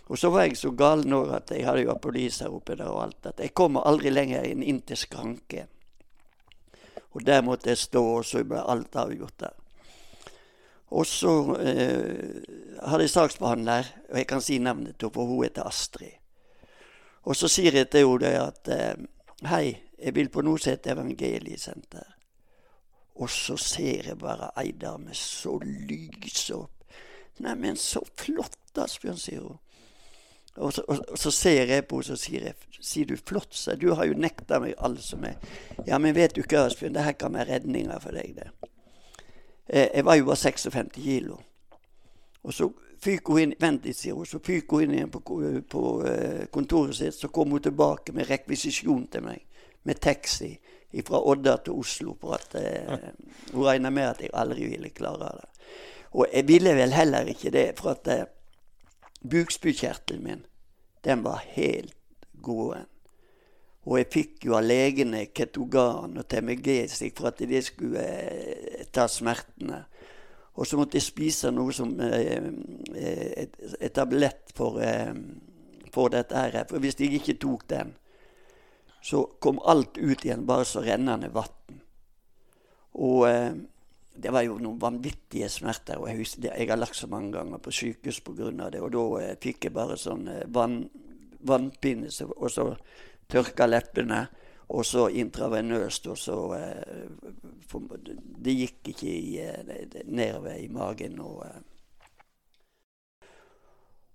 Og 0.08 0.18
så 0.18 0.30
var 0.30 0.46
jeg 0.46 0.56
så 0.56 0.70
gal 0.70 1.02
nå 1.08 1.24
at 1.34 1.50
jeg 1.50 1.66
hadde 1.66 1.82
jo 1.84 1.92
apolis 1.92 2.38
her 2.40 2.54
oppe 2.54 2.76
der 2.78 2.88
og 2.88 3.02
alt, 3.02 3.26
at 3.26 3.40
jeg 3.42 3.54
kommer 3.56 3.84
aldri 3.88 4.12
lenger 4.12 4.46
inn, 4.48 4.62
inn 4.62 4.80
til 4.86 4.96
skranken. 4.96 5.68
Og 7.12 7.24
der 7.26 7.42
måtte 7.42 7.72
jeg 7.72 7.80
stå, 7.80 8.02
og 8.18 8.24
så 8.28 8.44
ble 8.44 8.60
alt 8.60 8.96
avgjort 8.96 9.40
der. 9.40 9.56
Og 10.94 11.06
så 11.06 11.32
eh, 11.58 12.42
hadde 12.86 13.06
jeg 13.06 13.10
saksbehandler, 13.10 13.88
og 14.10 14.18
jeg 14.20 14.28
kan 14.30 14.44
si 14.44 14.58
navnet 14.62 14.98
til 15.00 15.10
for 15.14 15.26
hun 15.26 15.42
heter 15.42 15.66
Astrid. 15.66 16.20
Og 17.26 17.34
så 17.34 17.50
sier 17.50 17.74
jeg 17.74 17.90
til 17.90 18.06
henne 18.06 18.44
at 18.44 18.70
eh, 18.70 19.06
hei, 19.50 19.64
jeg 19.98 20.14
vil 20.14 20.30
på 20.30 20.44
noe 20.46 20.60
som 20.62 20.76
heter 20.76 20.94
Evangeliesenter. 20.94 22.12
Og 23.16 23.30
så 23.32 23.56
ser 23.56 24.12
jeg 24.12 24.18
bare 24.20 24.52
ei 24.60 24.70
dame 24.76 25.14
så 25.16 25.56
lyse 25.64 26.54
opp. 26.54 26.84
Neimen, 27.42 27.76
så 27.76 28.00
flott, 28.16 28.60
Asbjørn, 28.76 29.18
sier 29.20 29.42
hun. 29.42 29.58
Og 30.56 30.72
så, 30.72 30.84
og, 30.88 31.02
og 31.12 31.18
så, 31.20 31.30
ser 31.32 31.68
jeg 31.68 31.84
på 31.88 31.98
henne 32.00 32.16
og 32.16 32.20
sier 32.20 32.46
jeg, 32.48 32.54
sier 32.80 33.08
du 33.08 33.16
flott, 33.16 33.52
sa 33.56 33.74
du 33.76 33.90
har 33.96 34.06
jo 34.08 34.16
nekta 34.16 34.60
meg 34.62 34.76
alt 34.78 35.02
som 35.04 35.24
er 35.28 35.36
Ja, 35.88 35.98
men 35.98 36.14
vet 36.16 36.36
du 36.36 36.42
hva, 36.44 36.64
Asbjørn, 36.64 36.94
det 36.96 37.04
her 37.04 37.16
kan 37.18 37.36
være 37.36 37.56
redninga 37.56 37.98
for 38.00 38.16
deg, 38.16 38.38
det. 38.38 38.70
Eh, 39.66 39.88
jeg 39.94 40.04
var 40.04 40.14
jo 40.14 40.24
bare 40.24 40.36
56 40.36 40.92
kilo. 40.94 41.38
Og 42.42 42.54
så 42.54 42.68
fyker 43.02 43.32
hun 43.32 43.42
inn 43.42 43.54
vent 43.60 43.86
litt, 43.86 43.98
sier 43.98 44.14
hun, 44.14 44.26
så 44.26 44.38
fyker 44.38 44.78
hun 44.78 44.86
inn 44.86 44.94
igjen 44.94 45.10
på, 45.10 45.20
på 45.70 45.82
uh, 46.06 46.44
kontoret 46.54 46.96
sitt. 46.98 47.18
Så 47.18 47.30
kommer 47.34 47.58
hun 47.58 47.66
tilbake 47.66 48.14
med 48.14 48.30
rekvisisjon 48.30 49.08
til 49.10 49.26
meg, 49.26 49.42
med 49.82 50.00
taxi 50.02 50.52
fra 51.06 51.20
Odda 51.20 51.56
til 51.66 51.80
Oslo. 51.82 52.14
For 52.20 52.38
at 52.38 52.54
uh, 52.54 53.10
hun 53.52 53.66
regner 53.66 53.94
med 53.94 54.12
at 54.12 54.22
jeg 54.22 54.34
aldri 54.34 54.70
ville 54.70 54.94
klare 54.94 55.34
det. 55.40 55.50
Og 56.14 56.30
jeg 56.30 56.48
ville 56.48 56.74
vel 56.78 56.94
heller 56.94 57.34
ikke 57.34 57.52
det, 57.54 57.66
for 57.80 57.96
at 57.96 58.12
uh, 58.14 58.28
bukspyttkjertelen 59.26 60.22
min, 60.24 60.46
den 61.04 61.26
var 61.26 61.42
helt 61.56 61.96
gåen. 62.42 62.86
Og 63.86 64.00
jeg 64.00 64.08
fikk 64.10 64.48
jo 64.48 64.56
av 64.58 64.64
legene 64.66 65.28
Ketogan 65.30 66.18
og 66.18 66.32
slik 66.90 67.14
for 67.18 67.30
at 67.30 67.38
de 67.38 67.60
skulle 67.62 68.02
eh, 68.02 68.86
ta 68.90 69.06
smertene. 69.06 69.84
Og 70.56 70.66
så 70.66 70.78
måtte 70.78 70.96
jeg 70.98 71.06
spise 71.06 71.52
noe 71.52 71.72
som 71.72 71.92
eh, 72.00 72.42
eh 72.96 73.42
et, 73.44 73.54
et, 73.78 73.92
tablett 73.92 74.50
for, 74.56 74.80
for 75.92 76.08
dette 76.08 76.34
her. 76.34 76.64
For 76.68 76.82
hvis 76.82 76.98
jeg 76.98 77.14
ikke 77.14 77.38
tok 77.38 77.68
den, 77.68 77.94
så 79.02 79.22
kom 79.38 79.60
alt 79.62 79.98
ut 79.98 80.24
igjen 80.24 80.46
bare 80.46 80.64
så 80.64 80.82
rennende 80.82 81.30
vann. 81.30 81.80
Og 82.96 83.28
det 84.16 84.32
var 84.32 84.42
jo 84.42 84.56
noen 84.58 84.80
vanvittige 84.80 85.48
smerter. 85.52 86.00
og 86.00 86.08
Jeg, 86.08 86.26
jeg 86.42 86.68
har 86.68 86.76
lagt 86.80 86.96
så 86.96 87.06
mange 87.06 87.36
ganger 87.36 87.58
på 87.58 87.70
sykehus 87.70 88.20
pga. 88.20 88.70
det. 88.70 88.80
Og 88.80 88.90
da 88.90 89.34
fikk 89.40 89.64
jeg 89.64 89.72
bare 89.76 89.96
sånn 89.96 90.26
vann, 90.48 90.88
vannpinne, 91.46 92.10
og 92.36 92.50
så 92.50 92.72
tørka 93.30 93.66
leppene. 93.66 94.26
Og 94.68 94.82
så 94.82 95.04
intravenøst, 95.14 96.08
og 96.10 96.18
så 96.18 96.36
eh, 96.56 97.04
Det 98.42 98.54
gikk 98.54 98.88
ikke 98.90 99.12
i, 99.12 99.38
eh, 99.38 100.00
nedover 100.04 100.56
i 100.58 100.66
magen. 100.68 101.20
Og, 101.20 101.46
eh, 101.46 101.60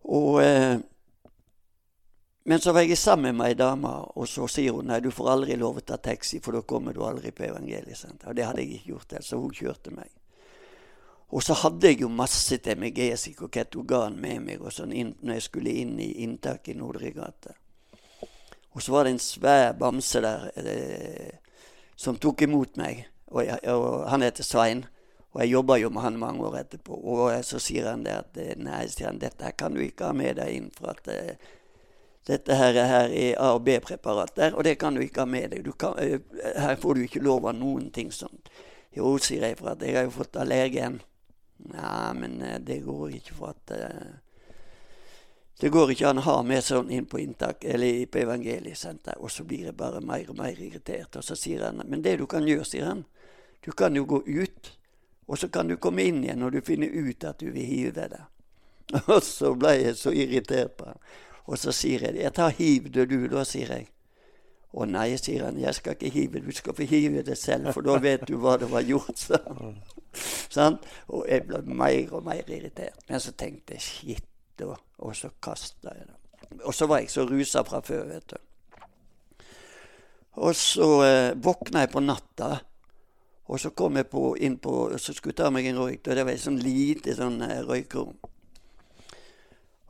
og 0.03 0.41
Men 2.43 2.59
så 2.59 2.73
var 2.73 2.81
jeg 2.81 2.97
sammen 2.97 3.37
med 3.37 3.51
ei 3.51 3.53
dame, 3.53 3.87
og 4.17 4.27
så 4.27 4.47
sier 4.49 4.73
hun 4.73 4.87
nei, 4.89 4.99
du 4.99 5.11
får 5.13 5.29
aldri 5.29 5.55
lov 5.55 5.77
å 5.77 5.83
ta 5.85 5.99
taxi, 6.01 6.39
for 6.41 6.57
da 6.57 6.63
kommer 6.65 6.93
du 6.93 7.03
aldri 7.05 7.29
på 7.31 7.45
evangeliesenteret. 7.45 8.29
Og 8.29 8.35
det 8.35 8.45
hadde 8.45 8.63
jeg 8.63 8.71
ikke 8.73 8.89
gjort, 8.95 9.13
så 9.21 9.37
hun 9.37 9.53
kjørte 9.53 9.93
meg. 9.93 10.09
Og 11.31 11.43
så 11.43 11.53
hadde 11.53 11.87
jeg 11.87 12.01
jo 12.01 12.09
masse 12.11 12.57
TMG-sik 12.57 13.45
og 13.45 13.51
ketogan 13.53 14.17
med 14.19 14.41
meg 14.43 14.63
og 14.65 14.73
sånn 14.75 14.91
inn, 14.91 15.13
når 15.21 15.37
jeg 15.37 15.45
skulle 15.47 15.75
inn 15.83 15.93
i 16.01 16.09
inntaket 16.25 16.73
i 16.73 16.79
Nordre 16.79 17.13
gate. 17.15 17.60
Og 18.71 18.81
så 18.81 18.91
var 18.91 19.03
det 19.03 19.15
en 19.15 19.23
svær 19.23 19.71
bamse 19.75 20.21
der 20.23 20.49
eh, 20.55 21.37
som 21.99 22.17
tok 22.17 22.41
imot 22.47 22.77
meg. 22.79 23.05
Og, 23.31 23.45
jeg, 23.45 23.59
og 23.67 24.09
Han 24.09 24.23
heter 24.25 24.43
Svein. 24.47 24.85
Og 25.31 25.41
jeg 25.41 25.53
jobba 25.53 25.77
jo 25.79 25.89
med 25.89 26.03
han 26.03 26.19
mange 26.19 26.43
år 26.43 26.57
etterpå. 26.65 26.95
Og 26.95 27.31
så 27.47 27.59
sier 27.59 27.87
han 27.91 28.03
det 28.03 28.15
at 28.17 28.39
eh, 28.39 28.55
nei, 28.59 28.83
sier 28.91 29.11
han, 29.11 29.19
dette 29.19 29.53
kan 29.59 29.75
du 29.75 29.83
ikke 29.83 30.09
ha 30.09 30.15
med 30.15 30.39
deg 30.39 30.55
inn. 30.55 30.71
For 30.75 30.91
at 30.91 31.07
eh, 31.11 31.51
dette 32.27 32.55
her, 32.55 32.79
her 32.87 33.11
er 33.11 33.37
A- 33.39 33.53
og 33.55 33.63
B-preparater, 33.67 34.55
og 34.55 34.63
det 34.67 34.77
kan 34.79 34.95
du 34.95 35.01
ikke 35.03 35.23
ha 35.23 35.29
med 35.29 35.55
deg. 35.55 35.71
Kan, 35.79 35.95
eh, 36.03 36.19
her 36.59 36.75
får 36.79 36.95
du 36.95 37.05
ikke 37.05 37.23
lov 37.23 37.47
av 37.47 37.55
noen 37.59 37.89
ting 37.95 38.11
sånt. 38.15 38.51
Jo, 38.95 39.15
sier 39.23 39.47
jeg, 39.47 39.59
for 39.59 39.71
at 39.71 39.83
jeg 39.87 39.95
har 39.95 40.07
jo 40.07 40.17
fått 40.19 40.35
allergen. 40.39 40.99
Ja, 41.71 42.11
men 42.17 42.41
eh, 42.43 42.59
det 42.59 42.83
går 42.87 43.15
ikke 43.21 43.39
for 43.39 43.55
at 43.55 43.75
det 45.61 45.69
går 45.69 45.91
ikke 45.93 46.09
an 46.09 46.17
å 46.17 46.25
ha 46.25 46.39
med 46.41 46.63
sånn 46.65 46.89
inn 46.89 47.05
på 47.05 47.19
inntak, 47.21 47.67
eller 47.69 48.07
på 48.09 48.17
evangeliesenter. 48.23 49.19
Og 49.21 49.29
så 49.29 49.43
blir 49.45 49.67
jeg 49.67 49.77
bare 49.77 49.99
mer 50.01 50.31
og 50.33 50.39
mer 50.39 50.57
irritert. 50.57 51.19
Og 51.19 51.25
så 51.25 51.37
sier 51.37 51.67
han 51.67 51.83
men 51.85 52.01
det 52.01 52.15
du 52.17 52.25
kan 52.29 52.47
gjøre, 52.47 52.65
sier 52.65 52.87
han, 52.89 53.03
du 53.61 53.69
kan 53.77 53.93
jo 53.93 54.07
gå 54.09 54.23
ut, 54.25 54.71
og 55.29 55.37
så 55.37 55.51
kan 55.53 55.69
du 55.69 55.75
komme 55.77 56.07
inn 56.09 56.23
igjen 56.23 56.41
når 56.41 56.55
du 56.55 56.61
finner 56.65 56.89
ut 56.89 57.27
at 57.29 57.37
du 57.37 57.51
vil 57.53 57.67
hive 57.67 58.07
deg. 58.09 58.23
Og 59.13 59.21
så 59.23 59.53
ble 59.55 59.75
jeg 59.77 59.93
så 59.95 60.11
irritert 60.11 60.73
på 60.79 60.89
han. 60.89 60.97
Og 61.45 61.61
så 61.61 61.71
sier 61.75 62.07
jeg 62.07 62.17
jeg 62.23 62.33
tar 62.35 62.57
hiv 62.57 62.89
det 62.91 63.05
du, 63.13 63.19
da, 63.29 63.45
sier 63.47 63.69
jeg. 63.71 63.85
Å 64.73 64.87
nei, 64.89 65.13
sier 65.21 65.45
han, 65.45 65.61
jeg 65.61 65.77
skal 65.77 65.93
ikke 65.93 66.11
hive, 66.15 66.41
du 66.41 66.51
skal 66.55 66.75
få 66.75 66.89
hive 66.89 67.21
det 67.27 67.37
selv, 67.37 67.69
for 67.75 67.85
da 67.85 67.99
vet 68.01 68.25
du 68.27 68.37
hva 68.41 68.57
det 68.57 68.71
var 68.71 68.83
gjort. 68.87 69.29
sånn? 70.57 70.81
Og 71.13 71.29
jeg 71.29 71.45
ble 71.47 71.61
mer 71.69 72.17
og 72.17 72.25
mer 72.25 72.49
irritert. 72.49 72.97
Men 73.11 73.21
så 73.21 73.35
tenkte 73.37 73.77
jeg 73.77 73.85
shit 73.85 74.30
og, 74.67 74.77
og 75.01 75.15
så 75.17 75.31
kasta 75.41 75.95
jeg 75.97 76.07
det. 76.07 76.17
Og 76.65 76.75
så 76.75 76.87
var 76.89 77.01
jeg 77.01 77.11
så 77.13 77.25
rusa 77.27 77.63
fra 77.67 77.81
før, 77.85 78.07
vet 78.11 78.33
du. 78.33 78.39
Og 80.41 80.55
så 80.55 80.87
eh, 81.03 81.33
våkna 81.35 81.85
jeg 81.85 81.91
på 81.91 82.03
natta, 82.03 82.53
og 83.51 83.59
så 83.59 83.73
kom 83.75 83.97
jeg 83.99 84.07
på, 84.07 84.29
inn 84.39 84.57
på 84.63 84.73
og 84.85 84.99
Så 84.99 85.13
skulle 85.13 85.33
jeg 85.33 85.41
ta 85.41 85.49
meg 85.51 85.67
en 85.67 85.79
røyk, 85.81 86.05
og 86.07 86.15
det 86.15 86.23
var 86.23 86.31
et 86.31 86.43
sånn 86.43 86.59
lite 86.61 87.15
sånn 87.17 87.41
eh. 87.43 87.73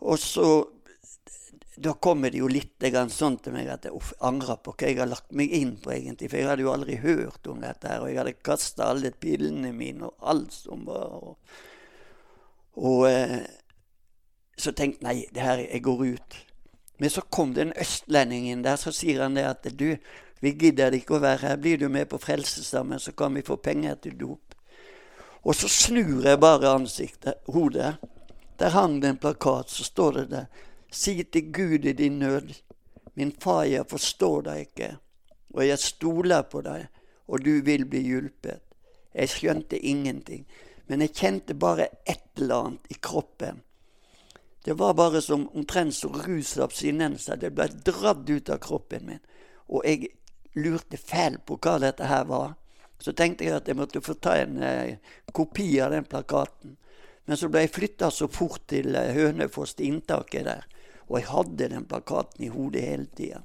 Og 0.02 0.18
så 0.18 0.48
Da 1.78 1.94
kommer 1.94 2.34
det 2.34 2.42
jo 2.42 2.50
litt 2.50 2.82
sånn 3.14 3.38
til 3.38 3.54
meg 3.54 3.70
at 3.70 3.86
jeg 3.86 4.02
angrer 4.20 4.58
på 4.62 4.74
hva 4.74 4.90
jeg 4.90 4.98
har 4.98 5.10
lagt 5.10 5.32
meg 5.32 5.54
inn 5.54 5.78
på, 5.82 5.94
egentlig. 5.94 6.30
For 6.30 6.38
jeg 6.38 6.50
hadde 6.50 6.66
jo 6.66 6.74
aldri 6.74 6.98
hørt 7.02 7.48
om 7.48 7.62
dette 7.62 7.88
her, 7.88 8.02
og 8.02 8.10
jeg 8.10 8.20
hadde 8.20 8.42
kasta 8.44 8.90
alle 8.92 9.12
pillene 9.12 9.72
mine 9.74 10.10
og 10.10 10.28
alt 10.34 10.54
som 10.54 10.84
var. 10.86 11.16
Og, 11.22 11.38
og 12.82 13.08
eh, 13.10 13.40
så 14.62 14.74
tenkte 14.78 15.06
nei, 15.06 15.26
det 15.34 15.42
her, 15.44 15.62
jeg 15.66 15.84
går 15.84 16.06
ut. 16.16 16.38
Men 17.02 17.10
så 17.10 17.22
kom 17.22 17.54
det 17.54 17.62
en 17.66 17.78
østlending 17.82 18.50
inn 18.52 18.62
der, 18.66 18.78
så 18.78 18.94
sier 18.94 19.24
han 19.24 19.38
det 19.38 19.48
at 19.50 19.66
du, 19.78 19.96
vi 20.42 20.54
gidder 20.54 20.94
ikke 20.94 21.18
å 21.18 21.22
være 21.24 21.48
her. 21.48 21.62
Blir 21.62 21.80
du 21.82 21.88
med 21.90 22.10
på 22.12 22.20
Frelsesarmeen, 22.22 23.02
så 23.02 23.14
kan 23.18 23.34
vi 23.34 23.46
få 23.46 23.58
penger 23.58 23.98
til 24.04 24.18
dop. 24.20 24.54
Og 25.42 25.58
så 25.58 25.70
snur 25.70 26.28
jeg 26.28 26.38
bare 26.42 26.76
ansiktet, 26.76 27.42
hodet. 27.50 27.96
Der 28.62 28.76
hang 28.76 29.00
det 29.02 29.10
en 29.10 29.18
plakat, 29.22 29.74
så 29.74 29.84
står 29.84 30.20
det 30.20 30.26
der. 30.36 30.46
Si 30.92 31.16
til 31.24 31.50
Gud 31.54 31.90
i 31.90 31.96
din 31.98 32.20
nød. 32.22 32.54
Min 33.18 33.34
far, 33.42 33.64
jeg 33.66 33.90
forstår 33.90 34.46
deg 34.46 34.62
ikke, 34.68 34.92
og 35.52 35.66
jeg 35.68 35.80
stoler 35.82 36.46
på 36.48 36.62
deg, 36.64 36.86
og 37.28 37.44
du 37.44 37.58
vil 37.66 37.84
bli 37.90 38.06
hjulpet. 38.06 38.62
Jeg 39.14 39.34
skjønte 39.34 39.80
ingenting, 39.80 40.46
men 40.88 41.02
jeg 41.02 41.18
kjente 41.18 41.58
bare 41.58 41.90
et 42.06 42.30
eller 42.38 42.70
annet 42.70 42.94
i 42.94 43.02
kroppen 43.02 43.60
det 44.64 44.74
var 44.74 44.94
bare 44.94 45.22
som 45.22 45.50
omtrent 45.50 45.96
som 45.96 46.14
rusabstinenser. 46.14 47.38
Det 47.38 47.50
ble 47.56 47.68
dratt 47.68 48.30
ut 48.30 48.50
av 48.50 48.60
kroppen 48.62 49.08
min. 49.08 49.24
Og 49.74 49.86
jeg 49.86 50.12
lurte 50.54 51.00
fælt 51.00 51.46
på 51.48 51.58
hva 51.58 51.80
dette 51.82 52.06
her 52.06 52.28
var. 52.30 52.54
Så 53.02 53.16
tenkte 53.18 53.48
jeg 53.48 53.58
at 53.58 53.68
jeg 53.68 53.80
måtte 53.80 54.04
få 54.06 54.14
ta 54.14 54.36
en 54.38 54.62
eh, 54.62 54.98
kopi 55.34 55.80
av 55.82 55.96
den 55.96 56.06
plakaten. 56.06 56.76
Men 57.26 57.38
så 57.38 57.50
ble 57.50 57.66
jeg 57.66 57.74
flytta 57.74 58.12
så 58.14 58.28
fort 58.30 58.68
til 58.70 58.94
eh, 58.96 59.14
Hønefoss, 59.16 59.74
til 59.74 59.90
inntaket 59.90 60.46
der. 60.46 60.68
Og 61.10 61.18
jeg 61.18 61.32
hadde 61.32 61.70
den 61.74 61.88
plakaten 61.90 62.46
i 62.46 62.52
hodet 62.54 62.86
hele 62.86 63.10
tida. 63.18 63.42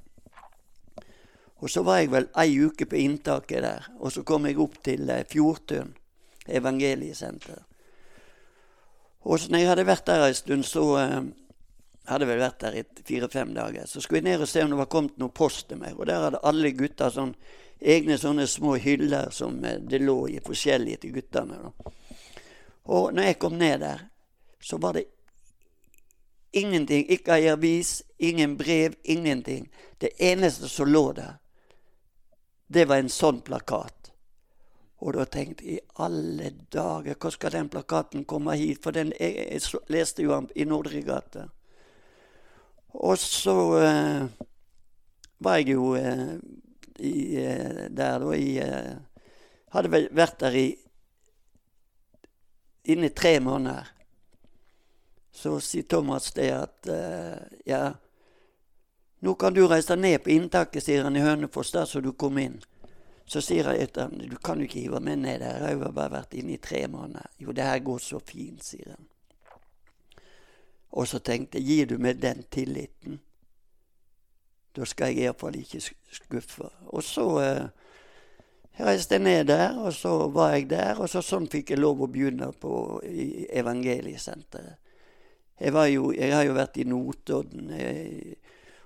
Og 1.57 1.71
så 1.73 1.81
var 1.81 2.03
jeg 2.03 2.11
vel 2.13 2.29
ei 2.37 2.51
uke 2.61 2.85
på 2.85 2.99
inntaket 3.01 3.65
der. 3.65 3.89
Og 3.97 4.13
så 4.13 4.21
kom 4.21 4.45
jeg 4.45 4.61
opp 4.61 4.77
til 4.85 5.09
eh, 5.09 5.25
Fjordtun 5.25 5.95
evangeliesenter. 6.47 7.65
Og 9.25 9.39
så 9.39 9.51
når 9.51 9.59
jeg 9.59 9.69
hadde 9.71 9.87
vært 9.87 10.07
der 10.07 10.25
en 10.27 10.37
stund, 10.37 10.65
så 10.67 10.83
eh, 11.01 11.21
hadde 12.07 12.27
vel 12.29 12.41
vært 12.41 12.61
der 12.63 12.77
i 12.79 12.83
fire-fem 13.07 13.53
dager. 13.55 13.87
Så 13.87 14.01
skulle 14.01 14.21
jeg 14.21 14.29
ned 14.29 14.45
og 14.45 14.49
se 14.49 14.63
om 14.63 14.73
det 14.73 14.79
var 14.79 14.91
kommet 14.91 15.17
noe 15.19 15.33
post 15.35 15.67
til 15.69 15.81
meg. 15.81 15.97
Og 15.97 16.07
der 16.07 16.23
hadde 16.27 16.43
alle 16.47 16.71
gutta 16.77 17.09
sånn, 17.11 17.33
egne 17.81 18.17
sånne 18.17 18.47
små 18.49 18.77
hyller 18.81 19.31
som 19.35 19.59
eh, 19.65 19.81
det 19.81 20.01
lå 20.03 20.19
i 20.31 20.41
forskjellige 20.43 21.03
til 21.03 21.17
guttene. 21.17 21.59
Da. 21.65 21.93
Og 22.87 23.11
når 23.13 23.31
jeg 23.31 23.39
kom 23.41 23.57
ned 23.59 23.81
der, 23.83 24.05
så 24.63 24.79
var 24.81 24.95
det 24.97 25.07
ingenting. 26.55 27.05
Ikke 27.11 27.35
ei 27.35 27.49
avis, 27.51 28.01
ingen 28.19 28.55
brev, 28.57 28.95
ingenting. 29.03 29.67
Det 29.97 30.13
eneste 30.19 30.69
som 30.71 30.87
lå 30.87 31.11
der, 31.17 31.35
det 32.67 32.87
var 32.87 33.01
en 33.01 33.11
sånn 33.11 33.41
plakat. 33.43 33.96
Og 34.97 35.13
da 35.13 35.27
tenkte 35.29 35.65
jeg 35.65 35.77
i 35.77 36.01
alle 36.01 36.51
dager, 36.73 37.15
hvor 37.21 37.29
skal 37.29 37.53
den 37.53 37.69
plakaten 37.69 38.25
komme 38.25 38.55
hit? 38.57 38.81
For 38.83 38.91
den, 38.91 39.13
jeg, 39.19 39.35
jeg 39.51 39.81
leste 39.93 40.25
jo 40.25 40.33
den 40.33 40.49
i 40.55 40.65
Nordregate. 40.65 41.47
Og 42.97 43.17
så 43.21 43.57
eh, 43.77 44.45
var 45.39 45.59
jeg 45.59 45.75
jo 45.75 45.91
eh, 45.95 46.33
i, 46.99 47.37
eh, 47.37 47.85
der 47.93 48.19
da 48.19 48.33
i 48.33 48.57
eh, 48.63 48.95
Hadde 49.75 49.89
vel 49.91 50.05
vært 50.15 50.37
der 50.39 50.55
i 50.55 50.67
inni 52.87 53.09
tre 53.09 53.33
måneder. 53.43 53.89
Så 55.31 55.59
sier 55.59 55.83
Thomas 55.83 56.31
det 56.33 56.47
at 56.55 56.87
uh, 56.87 57.35
ja, 57.67 57.81
nå 59.19 59.33
kan 59.35 59.53
du 59.53 59.65
reise 59.67 59.97
ned 59.99 60.23
på 60.23 60.31
inntaket, 60.33 60.85
sier 60.85 61.03
han 61.03 61.19
i 61.19 61.21
Hønefoss, 61.21 61.73
der 61.75 61.85
så 61.85 62.01
du 62.01 62.13
kom 62.15 62.39
inn. 62.41 62.55
Så 63.27 63.41
sier 63.43 63.67
jeg 63.75 63.91
til 63.91 64.05
ham 64.05 64.15
du 64.17 64.37
kan 64.39 64.59
jo 64.59 64.67
ikke 64.67 64.85
hive 64.85 65.01
meg 65.03 65.19
ned 65.19 65.41
der, 65.43 65.65
jeg 65.67 65.79
har 65.81 65.91
bare 65.91 66.13
vært 66.21 66.35
inne 66.39 66.55
i 66.55 66.61
tre 66.63 66.85
måneder. 66.87 67.27
Jo, 67.43 67.51
det 67.51 67.65
her 67.67 67.79
går 67.83 67.99
så 67.99 68.21
fint, 68.23 68.63
sier 68.63 68.93
han. 68.95 69.07
Og 70.95 71.07
så 71.11 71.19
tenkte 71.19 71.59
jeg, 71.59 71.67
gir 71.67 71.89
du 71.91 71.97
meg 72.01 72.21
den 72.23 72.45
tilliten, 72.51 73.19
da 74.77 74.85
skal 74.87 75.11
jeg 75.11 75.27
iallfall 75.27 75.57
ikke 75.59 75.81
skuffe. 75.81 76.69
Og 76.93 77.03
så 77.03 77.25
eh, 77.43 77.67
reiste 78.79 79.17
jeg 79.17 79.25
ned 79.25 79.47
der, 79.49 79.75
og 79.75 79.93
så 79.93 80.13
var 80.31 80.53
jeg 80.55 80.69
der, 80.71 81.01
og 81.01 81.09
så 81.11 81.21
sånn 81.25 81.49
fikk 81.51 81.73
jeg 81.73 81.81
lov 81.81 82.05
å 82.05 82.09
begynne 82.11 82.51
på 82.61 83.01
evangeliesenteret. 83.03 84.77
Jeg, 85.57 85.73
jo, 85.89 86.11
jeg 86.13 86.31
har 86.31 86.45
jo 86.45 86.53
vært 86.53 86.77
i 86.77 86.85
Notodden. 86.85 87.71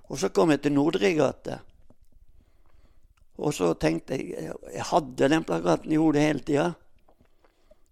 og 0.08 0.20
så 0.20 0.30
kom 0.32 0.54
jeg 0.56 0.62
til 0.64 0.74
Nordregate. 0.74 1.60
Og 3.42 3.54
så 3.58 3.74
tenkte 3.74 4.18
jeg 4.18 4.54
Jeg 4.74 4.86
hadde 4.92 5.30
den 5.30 5.44
plakaten 5.44 5.92
i 5.92 6.00
hodet 6.00 6.22
hele 6.22 6.46
tida. 6.46 6.68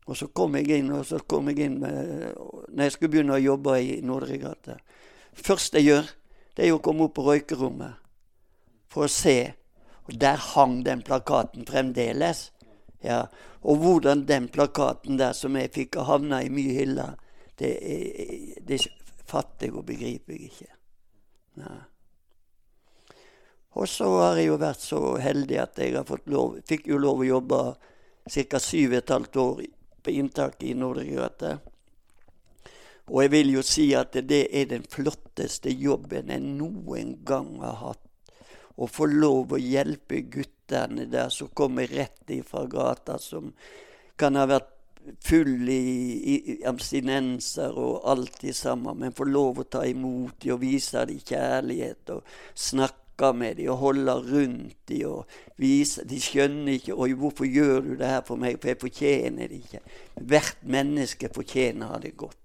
Og 0.09 0.17
så 0.17 0.27
kom 0.33 0.55
jeg 0.57 0.79
inn, 0.79 0.91
og 0.93 1.05
så 1.05 1.19
kom 1.19 1.49
jeg 1.51 1.67
inn 1.67 1.79
med, 1.81 2.33
når 2.69 2.83
jeg 2.83 2.93
skulle 2.95 3.13
begynne 3.13 3.35
å 3.35 3.43
jobbe 3.43 3.75
i 3.77 3.99
Nordregate. 4.01 4.79
Først 5.37 5.77
jeg 5.77 5.85
gjør, 5.85 6.07
det 6.57 6.65
er 6.65 6.73
å 6.73 6.81
komme 6.81 7.05
opp 7.05 7.13
på 7.19 7.27
røykerommet 7.27 7.99
for 8.89 9.05
å 9.05 9.11
se. 9.13 9.37
Og 10.09 10.17
der 10.17 10.41
hang 10.55 10.79
den 10.85 11.03
plakaten 11.05 11.67
fremdeles. 11.69 12.49
Ja, 13.05 13.27
Og 13.61 13.77
hvordan 13.77 14.25
den 14.27 14.47
plakaten 14.47 15.17
der 15.17 15.33
som 15.33 15.55
jeg 15.55 15.71
fikk 15.75 15.99
havna 16.03 16.41
i 16.43 16.49
mye 16.49 16.73
hyller, 16.73 17.15
det, 17.59 17.71
det 18.67 18.81
fatter 19.27 19.67
jeg 19.67 19.75
og 19.75 19.85
begriper 19.85 20.33
jeg 20.33 20.49
ikke. 20.49 20.73
Nei. 21.59 21.79
Og 23.77 23.89
så 23.89 24.07
har 24.17 24.39
jeg 24.39 24.49
jo 24.49 24.57
vært 24.61 24.81
så 24.81 25.01
heldig 25.21 25.59
at 25.61 25.81
jeg 25.81 26.05
lov, 26.31 26.57
fikk 26.65 26.87
jo 26.89 26.97
lov 26.97 27.21
å 27.21 27.27
jobbe 27.27 27.59
ca. 28.29 28.59
syv 28.59 28.95
og 28.95 28.97
et 28.97 29.13
halvt 29.13 29.41
år 29.43 29.61
på 30.03 30.15
inntaket 30.15 30.69
i 30.71 30.77
Nordregate. 30.77 31.57
Og 33.09 33.23
jeg 33.23 33.33
vil 33.33 33.53
jo 33.55 33.63
si 33.65 33.89
at 33.97 34.17
det 34.29 34.43
er 34.53 34.69
den 34.69 34.85
flotteste 34.89 35.73
jobben 35.73 36.29
jeg 36.33 36.45
noen 36.45 37.15
gang 37.25 37.57
har 37.61 37.77
hatt. 37.83 38.05
Å 38.79 38.87
få 38.87 39.09
lov 39.11 39.53
å 39.53 39.59
hjelpe 39.59 40.21
guttene 40.31 41.07
der 41.09 41.31
som 41.33 41.49
kommer 41.53 41.89
rett 41.89 42.29
ifra 42.31 42.63
gata, 42.69 43.17
som 43.19 43.51
kan 44.19 44.37
ha 44.39 44.45
vært 44.49 44.75
full 45.25 45.69
i, 45.69 45.81
i 46.53 46.55
abstinenser 46.67 47.75
og 47.79 48.05
alt 48.11 48.41
det 48.43 48.53
samme, 48.55 48.93
men 48.93 49.15
få 49.15 49.25
lov 49.27 49.63
å 49.63 49.67
ta 49.71 49.83
imot 49.87 50.41
dem 50.43 50.55
og 50.55 50.61
vise 50.63 51.05
dem 51.09 51.21
kjærlighet 51.23 52.13
og 52.13 52.33
snakke 52.53 52.98
med 53.35 53.57
dem 53.59 53.69
og 53.73 53.77
holde 53.77 54.13
rundt 54.13 54.77
dem 54.89 55.05
og 55.09 55.39
vise 55.59 56.05
De 56.07 56.19
skjønner 56.21 56.77
ikke 56.77 56.95
'Oi, 56.95 57.13
hvorfor 57.13 57.45
gjør 57.45 57.79
du 57.85 57.93
det 57.99 58.07
her 58.07 58.21
for 58.25 58.35
meg?' 58.35 58.59
For 58.61 58.71
jeg 58.71 58.81
fortjener 58.81 59.47
det 59.47 59.61
ikke. 59.61 59.79
Hvert 60.15 60.63
menneske 60.63 61.29
fortjener 61.33 61.85
å 61.85 61.93
ha 61.93 61.99
det 61.99 62.17
godt. 62.17 62.37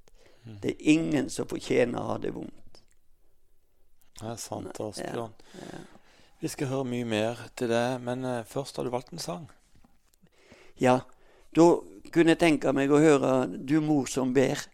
Mm. 0.45 0.59
Det 0.63 0.71
er 0.71 0.93
ingen 0.95 1.31
som 1.31 1.49
fortjener 1.49 2.01
å 2.01 2.13
ha 2.13 2.19
det 2.19 2.35
vondt. 2.35 2.83
Det 4.21 4.31
er 4.31 4.37
sant, 4.37 4.81
Asbjørn. 4.81 5.33
Ja, 5.59 5.73
ja. 5.73 5.83
Vi 6.41 6.49
skal 6.49 6.69
høre 6.69 6.85
mye 6.85 7.05
mer 7.09 7.39
til 7.57 7.71
det, 7.73 8.01
men 8.05 8.25
uh, 8.25 8.45
først 8.45 8.77
har 8.77 8.85
du 8.85 8.91
valgt 8.93 9.13
en 9.13 9.23
sang. 9.23 9.49
Ja, 10.77 11.01
da 11.57 11.67
kunne 12.13 12.35
jeg 12.35 12.43
tenke 12.43 12.73
meg 12.73 12.93
å 12.93 13.01
høre 13.01 13.47
'Du 13.49 13.81
mor 13.81 14.07
som 14.07 14.35
ber'. 14.35 14.69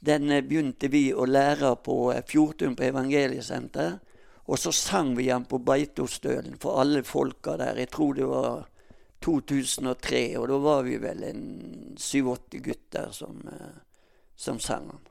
Den 0.00 0.30
eh, 0.30 0.44
begynte 0.44 0.88
vi 0.88 1.10
å 1.12 1.26
lære 1.28 1.74
på 1.84 2.12
eh, 2.12 2.22
Fjortun 2.24 2.76
på 2.76 2.86
Evangeliesenter. 2.88 3.98
Og 4.50 4.58
så 4.58 4.72
sang 4.74 5.12
vi 5.14 5.28
igjen 5.28 5.46
på 5.46 5.60
Beitostølen 5.62 6.56
for 6.58 6.80
alle 6.82 7.04
folka 7.06 7.54
der. 7.60 7.78
Jeg 7.78 7.92
tror 7.94 8.16
det 8.18 8.26
var 8.26 8.64
2003, 9.22 10.24
og 10.40 10.48
da 10.50 10.58
var 10.64 10.82
vi 10.88 10.96
vel 10.98 11.22
en 11.28 11.44
syv-åtte 12.00 12.58
gutter 12.64 13.12
som, 13.14 13.38
eh, 13.46 13.78
som 14.34 14.58
sang 14.58 14.88
den. 14.90 15.06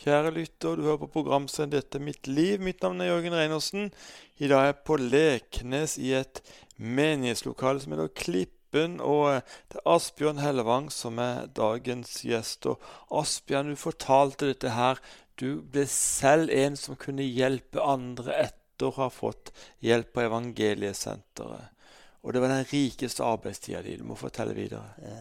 Kjære 0.00 0.32
lytter, 0.32 0.76
du 0.76 0.82
hører 0.82 0.98
på 0.98 1.12
programsendet 1.12 1.72
'Dette 1.72 1.98
er 1.98 2.04
mitt 2.04 2.28
liv'. 2.28 2.60
Mitt 2.60 2.82
navn 2.82 3.00
er 3.00 3.10
Jørgen 3.12 3.34
Reinersen. 3.34 3.92
I 4.38 4.48
dag 4.48 4.60
er 4.60 4.66
jeg 4.72 4.84
på 4.84 4.96
Leknes 4.96 5.98
i 5.98 6.12
et 6.12 6.40
menighetslokale 6.78 7.80
som 7.80 7.92
heter 7.92 8.08
Klippen. 8.08 9.00
Og 9.00 9.34
eh, 9.34 9.42
det 9.68 9.76
er 9.76 9.94
Asbjørn 9.94 10.38
Hellevang 10.38 10.90
som 10.92 11.18
er 11.18 11.46
dagens 11.46 12.22
gjest. 12.22 12.66
Og 12.66 12.80
Asbjørn, 13.10 13.68
du 13.68 13.76
fortalte 13.76 14.46
dette 14.46 14.70
her. 14.70 14.96
Du 15.40 15.62
ble 15.64 15.86
selv 15.88 16.52
en 16.52 16.76
som 16.76 16.98
kunne 17.00 17.24
hjelpe 17.24 17.80
andre 17.80 18.34
etter 18.42 18.88
å 18.90 18.96
ha 18.98 19.06
fått 19.12 19.52
hjelp 19.84 20.12
på 20.12 20.24
Evangeliesenteret. 20.26 21.76
Og 22.20 22.34
det 22.34 22.42
var 22.42 22.52
den 22.52 22.66
rikeste 22.68 23.24
arbeidstida 23.24 23.80
di. 23.82 23.94
Du 23.96 24.04
må 24.04 24.16
fortelle 24.20 24.52
videre. 24.56 24.92
Ja. 25.00 25.20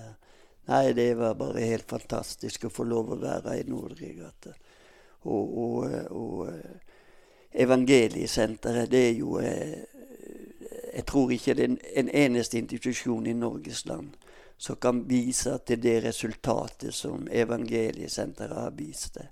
Nei, 0.69 0.91
det 0.93 1.13
var 1.17 1.37
bare 1.39 1.63
helt 1.63 1.87
fantastisk 1.89 2.67
å 2.67 2.73
få 2.73 2.83
lov 2.85 3.13
å 3.15 3.21
være 3.21 3.55
i 3.61 3.63
Nordregata. 3.65 4.51
Og, 5.23 5.55
og, 5.63 5.95
og 6.11 7.55
Evangeliesenteret, 7.63 8.91
det 8.91 9.05
er 9.07 9.15
jo 9.17 9.39
eh, 9.39 9.79
jeg 10.93 11.05
tror 11.07 11.31
ikke 11.31 11.55
det 11.55 11.63
er 11.63 11.77
en 12.01 12.11
eneste 12.11 12.59
institusjon 12.59 13.27
i 13.27 13.33
Norges 13.33 13.85
land 13.87 14.11
som 14.59 14.75
kan 14.75 15.05
vise 15.07 15.53
til 15.65 15.79
det 15.79 16.01
resultatet 16.03 16.93
som 16.93 17.27
Evangeliesenteret 17.31 18.57
har 18.59 18.75
vist 18.75 19.15
det. 19.15 19.29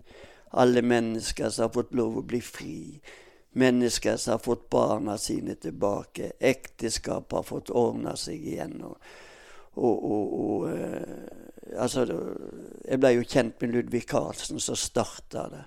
Alle 0.49 0.81
mennesker 0.81 1.49
som 1.49 1.67
har 1.67 1.73
fått 1.73 1.93
lov 1.93 2.17
å 2.17 2.25
bli 2.27 2.41
fri. 2.41 2.99
Mennesker 3.57 4.17
som 4.17 4.37
har 4.37 4.43
fått 4.43 4.69
barna 4.69 5.17
sine 5.17 5.55
tilbake. 5.55 6.31
Ekteskap 6.39 7.31
har 7.31 7.43
fått 7.43 7.69
ordna 7.69 8.15
seg 8.15 8.45
igjen. 8.47 8.81
og, 8.83 8.97
og, 9.73 10.11
og, 10.11 10.35
og 10.41 10.67
uh, 10.69 11.81
altså, 11.81 12.05
Jeg 12.87 12.99
ble 12.99 13.13
jo 13.17 13.25
kjent 13.25 13.61
med 13.61 13.73
Ludvig 13.73 14.05
Carlsen, 14.07 14.59
som 14.59 14.75
starta 14.75 15.49
det. 15.49 15.65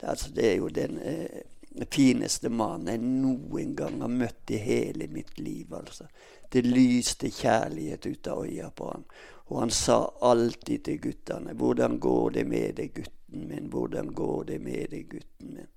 det. 0.00 0.06
Altså, 0.06 0.30
det 0.30 0.50
er 0.50 0.56
jo 0.60 0.68
den 0.68 1.00
uh, 1.02 1.86
fineste 1.90 2.52
mannen 2.52 2.92
jeg 2.92 3.02
noen 3.02 3.74
gang 3.76 4.00
har 4.04 4.12
møtt 4.12 4.52
i 4.52 4.60
hele 4.60 5.08
mitt 5.08 5.38
liv. 5.38 5.74
altså. 5.74 6.06
Det 6.52 6.66
lyste 6.66 7.30
kjærlighet 7.32 8.06
ut 8.06 8.26
av 8.28 8.44
øya 8.44 8.70
på 8.70 8.90
han. 8.92 9.04
Og 9.48 9.60
han 9.60 9.70
sa 9.70 10.12
alltid 10.20 10.84
til 10.84 11.00
guttene 11.00 11.54
'Hvordan 11.54 11.98
går 11.98 12.30
det 12.30 12.46
med 12.46 12.76
deg, 12.76 13.04
gutten 13.32 13.48
min? 13.48 13.70
Hvordan 13.70 14.14
går 14.14 14.44
det 14.44 14.60
med 14.60 14.88
deg, 14.90 15.08
gutten 15.08 15.54
min?' 15.54 15.68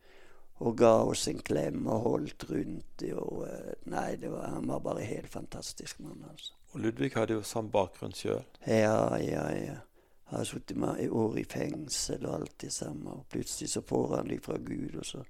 Og 0.57 0.77
ga 0.77 1.03
oss 1.03 1.27
en 1.27 1.39
klem 1.39 1.87
og 1.87 1.99
holdt 1.99 2.45
rundt 2.49 2.99
det. 2.99 3.13
Og, 3.13 3.47
nei, 3.85 4.15
det 4.15 4.31
var, 4.31 4.47
han 4.47 4.67
var 4.67 4.79
bare 4.79 5.01
helt 5.03 5.29
fantastisk 5.29 5.99
mann. 5.99 6.23
altså. 6.29 6.53
Og 6.71 6.79
Ludvig 6.79 7.11
hadde 7.13 7.33
jo 7.33 7.41
samme 7.41 7.71
bakgrunn 7.71 8.13
sjøl? 8.13 8.45
Ja, 8.65 9.17
ja, 9.17 9.49
ja. 9.51 9.75
Har 10.25 10.43
sittet 10.43 10.77
i 10.99 11.09
år 11.09 11.37
i 11.37 11.43
fengsel 11.43 12.25
og 12.25 12.35
alt 12.35 12.61
det 12.61 12.71
samme. 12.71 13.11
Og 13.11 13.25
plutselig 13.29 13.69
så 13.69 13.81
får 13.81 14.15
han 14.15 14.29
det 14.29 14.45
fra 14.45 14.57
Gud, 14.57 14.95
og 14.95 15.05
så 15.05 15.25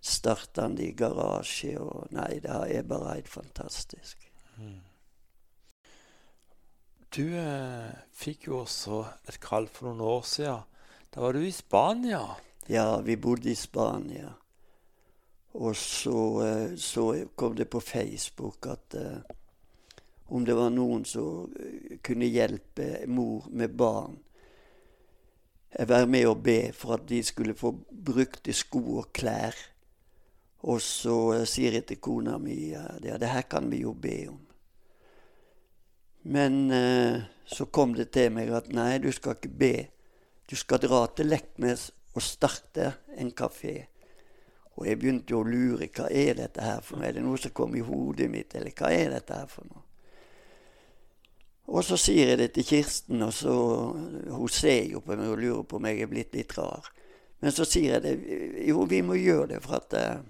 starter 0.00 0.62
han 0.62 0.76
det 0.76 0.86
i 0.86 0.94
garasje. 0.94 1.74
Og 1.80 2.06
nei, 2.10 2.38
det 2.38 2.50
er 2.54 2.82
bare 2.82 3.14
helt 3.14 3.28
fantastisk. 3.28 4.30
Mm. 4.58 4.78
Du 7.16 7.34
eh, 7.34 7.92
fikk 8.14 8.46
jo 8.46 8.60
også 8.60 9.04
et 9.28 9.40
kall 9.40 9.66
for 9.66 9.90
noen 9.90 10.06
år 10.06 10.22
siden. 10.22 10.77
Da 11.10 11.20
var 11.20 11.32
du 11.32 11.46
i 11.46 11.52
Spania? 11.52 12.22
Ja, 12.66 13.00
vi 13.00 13.16
bodde 13.16 13.50
i 13.50 13.54
Spania. 13.54 14.32
Og 15.52 15.76
så, 15.76 16.46
eh, 16.46 16.76
så 16.76 17.24
kom 17.34 17.56
det 17.56 17.64
på 17.64 17.80
Facebook 17.80 18.66
at 18.66 18.94
uh, 18.94 19.36
om 20.28 20.44
det 20.44 20.54
var 20.54 20.70
noen 20.70 21.04
som 21.08 21.48
eh, 21.56 21.96
kunne 22.04 22.28
hjelpe 22.28 23.06
mor 23.06 23.48
med 23.50 23.74
barn. 23.74 24.18
Være 25.78 26.06
med 26.06 26.28
og 26.28 26.42
be 26.42 26.72
for 26.72 26.94
at 26.94 27.08
de 27.08 27.22
skulle 27.22 27.56
få 27.56 27.72
brukte 27.90 28.52
sko 28.52 28.84
og 29.00 29.10
klær 29.12 29.56
og 30.66 30.80
så 30.82 31.44
sier 31.46 31.78
jeg 31.78 31.86
til 31.86 32.00
kona 32.02 32.38
mi 32.42 32.72
at 32.74 33.04
ja, 33.06 33.18
det 33.20 33.30
her 33.30 33.46
kan 33.50 33.68
vi 33.70 33.82
jo 33.84 33.92
be 33.94 34.16
om. 34.28 34.40
Men 36.28 36.70
uh, 36.70 37.22
så 37.46 37.68
kom 37.70 37.94
det 37.94 38.10
til 38.12 38.32
meg 38.34 38.50
at 38.52 38.72
nei, 38.74 38.98
du 38.98 39.10
skal 39.14 39.38
ikke 39.38 39.54
be. 39.60 39.74
Du 40.48 40.56
skal 40.56 40.80
dra 40.80 41.02
til 41.12 41.28
Leknes 41.28 41.90
og 42.16 42.24
starte 42.24 42.92
en 43.20 43.30
kafé. 43.36 43.76
Og 44.78 44.86
jeg 44.86 44.98
begynte 45.00 45.36
å 45.36 45.44
lure 45.44 45.90
hva 45.90 46.06
er 46.08 46.38
dette 46.38 46.62
her 46.64 46.80
for 46.84 46.96
noe. 46.96 47.08
Er 47.08 47.18
det 47.18 47.24
noe 47.26 47.40
som 47.40 47.52
kom 47.52 47.74
i 47.76 47.84
hodet 47.84 48.30
mitt, 48.30 48.54
eller 48.56 48.72
hva 48.78 48.92
er 48.94 49.12
dette 49.16 49.34
her 49.34 49.50
for 49.50 49.66
noe? 49.68 49.84
Og 51.68 51.84
så 51.84 51.98
sier 52.00 52.30
jeg 52.30 52.38
det 52.40 52.52
til 52.56 52.64
Kirsten, 52.64 53.20
og 53.26 53.32
så 53.36 53.52
hun 54.32 54.48
ser 54.48 54.86
jo 54.88 55.02
på 55.04 55.18
meg 55.18 55.34
og 55.34 55.42
lurer 55.42 55.66
på 55.68 55.76
om 55.76 55.88
jeg 55.90 56.00
er 56.00 56.08
blitt 56.08 56.36
litt 56.38 56.54
rar. 56.56 56.86
Men 57.44 57.52
så 57.52 57.66
sier 57.68 57.98
jeg 57.98 58.04
det. 58.06 58.14
Jo, 58.64 58.86
vi 58.88 59.02
må 59.04 59.18
gjøre 59.18 59.50
det, 59.52 59.58
for 59.66 59.76
at 59.76 59.98
uh, 59.98 60.22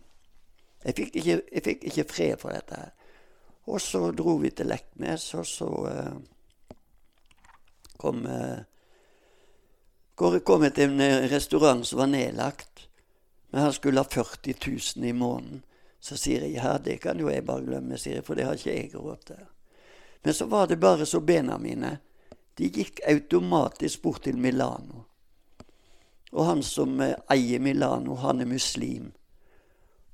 jeg, 0.83 0.97
fikk 0.99 1.21
ikke, 1.21 1.37
jeg, 1.37 1.63
fikk 1.69 1.87
ikke, 1.93 2.07
fred 2.11 2.35
for 2.43 2.57
dette 2.57 2.81
her. 2.81 3.15
Og 3.69 3.79
så 3.85 4.01
dro 4.17 4.35
vi 4.43 4.51
til 4.57 4.73
Leknes, 4.73 5.29
og 5.39 5.47
så 5.47 5.69
uh, 5.87 6.75
kom 8.03 8.27
uh, 8.27 8.59
kom 10.19 10.65
jeg 10.67 10.75
til 10.75 10.95
en 10.97 11.29
restaurant 11.31 11.87
som 11.87 12.03
var 12.03 12.11
nedlagt. 12.11 12.89
Men 13.51 13.63
han 13.63 13.73
skulle 13.73 14.03
ha 14.03 14.09
40 14.11 14.55
000 14.97 15.09
i 15.09 15.13
måneden. 15.13 15.63
Så 16.01 16.17
sier 16.17 16.45
jeg 16.47 16.59
ja, 16.59 16.77
det 16.79 17.01
kan 17.03 17.19
jo 17.19 17.31
jeg 17.31 17.47
bare 17.47 17.65
glemme, 17.67 17.99
sier 17.99 18.21
jeg, 18.21 18.27
for 18.27 18.39
det 18.39 18.47
har 18.47 18.59
ikke 18.59 18.75
jeg 18.75 18.91
råd 18.95 19.25
til. 19.31 19.47
Men 20.23 20.35
så 20.35 20.47
var 20.51 20.67
det 20.67 20.81
bare 20.83 21.07
så 21.07 21.21
bena 21.21 21.59
mine 21.59 21.99
De 22.59 22.67
gikk 22.75 23.01
automatisk 23.07 24.03
bort 24.03 24.25
til 24.27 24.39
Milano. 24.39 25.05
Og 26.33 26.45
han 26.45 26.63
som 26.67 26.99
eh, 27.01 27.15
eier 27.31 27.61
Milano, 27.63 28.17
han 28.19 28.43
er 28.43 28.51
muslim. 28.51 29.13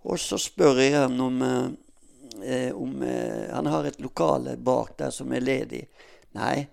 Og 0.04 0.20
så 0.20 0.36
spør 0.38 0.82
jeg 0.82 0.92
han 0.92 1.16
om, 1.24 1.40
eh, 2.44 2.68
om 2.76 3.00
eh, 3.02 3.48
han 3.48 3.66
har 3.72 3.88
et 3.88 4.00
lokale 4.04 4.58
bak 4.60 4.92
der 4.98 5.10
som 5.10 5.32
er 5.32 5.40
ledig. 5.40 5.86
Nei, 6.36 6.66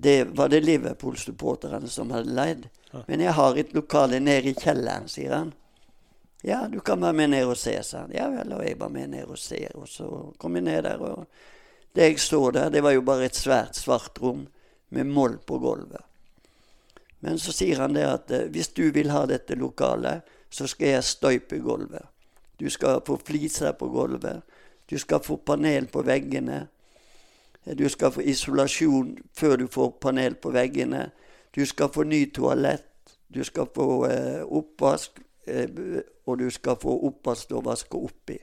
det 0.00 0.24
var 0.38 0.48
det 0.48 0.60
Liverpool-supporterne 0.60 1.88
som 1.88 2.10
hadde 2.14 2.34
leid. 2.34 2.68
Men 3.06 3.20
jeg 3.20 3.32
har 3.34 3.56
et 3.58 3.72
lokale 3.74 4.20
nede 4.22 4.52
i 4.52 4.54
kjelleren, 4.54 5.08
sier 5.10 5.34
han. 5.34 5.50
Ja, 6.46 6.68
du 6.70 6.78
kan 6.80 7.02
være 7.02 7.16
med 7.18 7.32
ned 7.32 7.48
og 7.50 7.58
se, 7.58 7.74
sa 7.82 8.04
han. 8.04 8.14
Ja 8.14 8.28
vel, 8.30 8.52
og 8.54 8.62
jeg 8.62 8.78
var 8.78 8.92
med 8.94 9.10
ned 9.10 9.26
og 9.26 9.38
ser. 9.42 9.74
Og 9.74 9.88
så 9.90 10.06
kom 10.38 10.54
jeg 10.54 10.68
ned 10.68 10.84
der, 10.86 11.02
og 11.02 11.26
det 11.98 12.06
jeg 12.12 12.20
så 12.22 12.42
der, 12.54 12.70
det 12.70 12.82
var 12.86 12.94
jo 12.94 13.02
bare 13.02 13.26
et 13.26 13.36
svært, 13.36 13.74
svart 13.76 14.22
rom 14.22 14.46
med 14.94 15.10
moll 15.10 15.34
på 15.42 15.58
gulvet. 15.58 16.04
Men 17.18 17.42
så 17.42 17.52
sier 17.52 17.82
han 17.82 17.98
det 17.98 18.06
at 18.06 18.30
eh, 18.30 18.46
hvis 18.54 18.70
du 18.78 18.84
vil 18.94 19.10
ha 19.10 19.24
dette 19.26 19.58
lokalet, 19.58 20.22
så 20.50 20.70
skal 20.70 20.94
jeg 20.94 21.10
støype 21.10 21.58
gulvet. 21.58 22.06
Du 22.58 22.70
skal 22.70 23.02
få 23.06 23.18
fliser 23.18 23.74
på 23.74 23.90
gulvet. 23.90 24.46
Du 24.86 24.94
skal 24.98 25.20
få 25.26 25.36
panel 25.42 25.90
på 25.90 26.06
veggene. 26.06 26.68
Du 27.74 27.88
skal 27.88 28.12
få 28.12 28.20
isolasjon 28.20 29.18
før 29.36 29.56
du 29.56 29.66
får 29.66 29.90
panel 30.00 30.34
på 30.34 30.50
veggene. 30.54 31.10
Du 31.56 31.64
skal 31.66 31.90
få 31.92 32.02
ny 32.02 32.24
toalett. 32.34 32.84
Du 33.34 33.44
skal 33.44 33.66
få 33.74 34.06
eh, 34.06 34.42
oppvask, 34.42 35.20
eh, 35.46 35.68
og 36.26 36.38
du 36.38 36.50
skal 36.50 36.78
få 36.80 36.94
oppvask 37.10 37.52
og 37.52 37.64
vaske 37.64 37.96
oppi. 37.96 38.38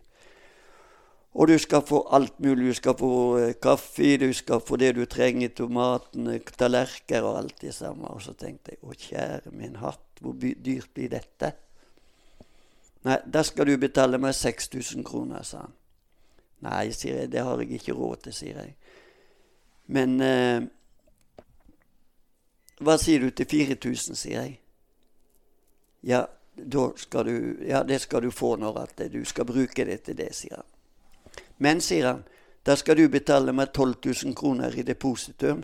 Og 1.36 1.48
du 1.48 1.58
skal 1.58 1.82
få 1.82 2.08
alt 2.12 2.40
mulig. 2.40 2.68
Du 2.68 2.74
skal 2.74 2.98
få 2.98 3.38
eh, 3.38 3.54
kaffe, 3.62 4.18
du 4.18 4.34
skal 4.34 4.62
få 4.62 4.76
det 4.76 4.94
du 4.96 5.06
trenger, 5.06 5.50
tomatene, 5.50 6.40
tallerkener 6.58 7.26
og 7.28 7.38
alt 7.38 7.62
det 7.62 7.74
samme. 7.74 8.08
Og 8.08 8.22
så 8.22 8.34
tenkte 8.34 8.76
jeg 8.76 8.84
å 8.84 8.94
kjære 8.94 9.52
min 9.52 9.80
hatt, 9.82 10.06
hvor 10.22 10.38
dyrt 10.40 10.94
blir 10.94 11.10
dette? 11.12 11.52
Nei, 13.06 13.18
da 13.26 13.44
skal 13.46 13.68
du 13.70 13.78
betale 13.78 14.18
meg 14.18 14.34
6000 14.34 15.04
kroner, 15.06 15.44
sa 15.46 15.66
han. 15.66 15.74
Nei, 16.66 16.90
sier 16.96 17.20
jeg, 17.20 17.32
det 17.34 17.44
har 17.46 17.60
jeg 17.62 17.78
ikke 17.78 17.94
råd 17.94 18.24
til, 18.26 18.34
sier 18.34 18.62
jeg. 18.64 18.78
Men 19.86 20.22
eh, 20.22 20.64
hva 22.82 22.98
sier 23.00 23.24
du 23.24 23.32
til 23.32 23.48
4000, 23.48 24.18
sier 24.20 24.42
jeg. 24.42 24.58
Ja, 26.06 26.26
da 26.56 26.86
skal 26.98 27.26
du, 27.26 27.38
ja, 27.68 27.84
det 27.84 28.02
skal 28.04 28.26
du 28.26 28.32
få 28.32 28.56
når 28.60 28.80
at 28.84 29.06
du 29.12 29.22
skal 29.26 29.48
bruke 29.48 29.86
det 29.86 30.02
til 30.06 30.18
det, 30.18 30.32
sier 30.36 30.60
han. 30.60 30.72
Men, 31.58 31.82
sier 31.82 32.10
han, 32.12 32.26
da 32.66 32.76
skal 32.76 32.98
du 32.98 33.08
betale 33.10 33.54
meg 33.56 33.72
12 33.72 33.96
000 34.26 34.36
kroner 34.36 34.76
i 34.76 34.84
depositum. 34.84 35.64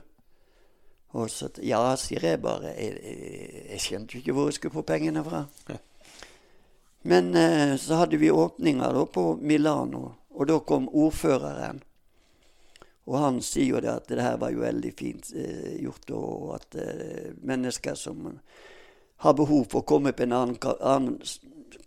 Og 1.12 1.30
så 1.30 1.50
Ja, 1.60 1.96
sier 2.00 2.24
jeg 2.24 2.42
bare. 2.42 2.72
Jeg, 2.78 3.00
jeg, 3.04 3.64
jeg 3.72 3.80
skjønte 3.84 4.18
ikke 4.18 4.36
hvor 4.36 4.48
jeg 4.48 4.60
skulle 4.60 4.80
få 4.80 4.82
pengene 4.88 5.24
fra. 5.24 5.46
Men 7.04 7.36
eh, 7.36 7.76
så 7.78 7.96
hadde 7.96 8.18
vi 8.18 8.32
åpninger 8.32 8.94
da 8.94 9.06
på 9.06 9.36
Milano, 9.42 10.12
og 10.30 10.48
da 10.48 10.60
kom 10.60 10.88
ordføreren. 10.88 11.82
Og 13.10 13.18
han 13.18 13.40
sier 13.42 13.76
jo 13.76 13.82
det 13.82 13.92
at 13.92 14.10
det 14.12 14.22
her 14.22 14.38
var 14.42 14.54
jo 14.54 14.62
veldig 14.62 14.92
fint 14.98 15.32
eh, 15.34 15.80
gjort, 15.82 16.14
og 16.14 16.54
at 16.60 16.78
eh, 16.78 17.32
mennesker 17.42 17.98
som 17.98 18.30
har 19.22 19.38
behov 19.38 19.68
for 19.72 19.82
å 19.82 19.90
komme 19.90 20.14
på 20.14 20.26
en 20.26 20.38
annen, 20.38 20.58
annen 20.80 21.20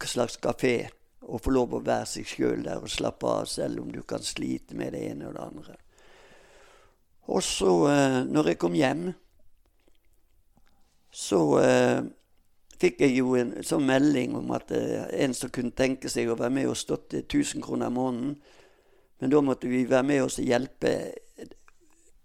slags 0.05 0.37
kafé, 0.42 0.90
og 1.24 1.40
få 1.40 1.55
lov 1.55 1.74
å 1.74 1.85
være 1.85 2.07
seg 2.09 2.29
sjøl 2.29 2.66
der 2.66 2.83
og 2.83 2.92
slappe 2.92 3.31
av, 3.31 3.46
selv 3.48 3.81
om 3.83 3.92
du 3.94 4.03
kan 4.07 4.22
slite 4.22 4.77
med 4.77 4.92
det 4.92 5.07
ene 5.09 5.31
og 5.31 5.37
det 5.38 5.44
andre. 5.44 5.77
Og 7.33 7.42
så, 7.42 7.70
eh, 7.88 8.24
når 8.29 8.53
jeg 8.53 8.59
kom 8.61 8.74
hjem, 8.77 9.07
så 11.14 11.40
eh, 11.62 12.03
fikk 12.81 13.00
jeg 13.00 13.16
jo 13.16 13.37
en 13.38 13.55
sånn 13.64 13.87
melding 13.88 14.35
om 14.37 14.53
at 14.57 14.72
eh, 14.74 15.07
en 15.24 15.35
som 15.37 15.53
kunne 15.55 15.72
tenke 15.77 16.11
seg 16.12 16.29
å 16.29 16.37
være 16.37 16.53
med 16.59 16.68
og 16.68 16.77
støtte 16.77 17.22
1000 17.22 17.64
kroner 17.64 17.88
i 17.88 17.96
måneden. 17.96 18.37
Men 19.18 19.31
da 19.31 19.40
måtte 19.40 19.70
vi 19.70 19.85
være 19.88 20.07
med 20.07 20.22
oss 20.24 20.38
og 20.42 20.48
hjelpe 20.48 20.94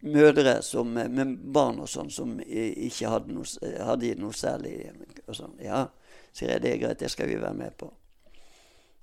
mødre 0.02 0.62
som, 0.64 0.98
eh, 0.98 1.10
med 1.10 1.38
barn 1.54 1.80
og 1.80 1.90
sånn 1.90 2.12
som 2.12 2.40
ikke 2.40 3.10
hadde 3.10 3.34
noe, 3.34 3.74
hadde 3.86 4.16
noe 4.20 4.34
særlig. 4.34 4.92
Og 5.28 5.36
sånn. 5.36 5.58
Ja, 5.64 5.88
sier 6.34 6.56
jeg, 6.56 6.62
det 6.62 6.74
er 6.74 6.84
greit, 6.84 7.00
det 7.00 7.12
skal 7.12 7.28
vi 7.28 7.40
være 7.40 7.54
med 7.54 7.78
på. 7.78 7.92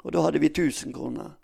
Og 0.04 0.12
da 0.12 0.22
hadde 0.22 0.40
vi 0.40 0.48
1000 0.48 0.94
kroner. 0.94 1.36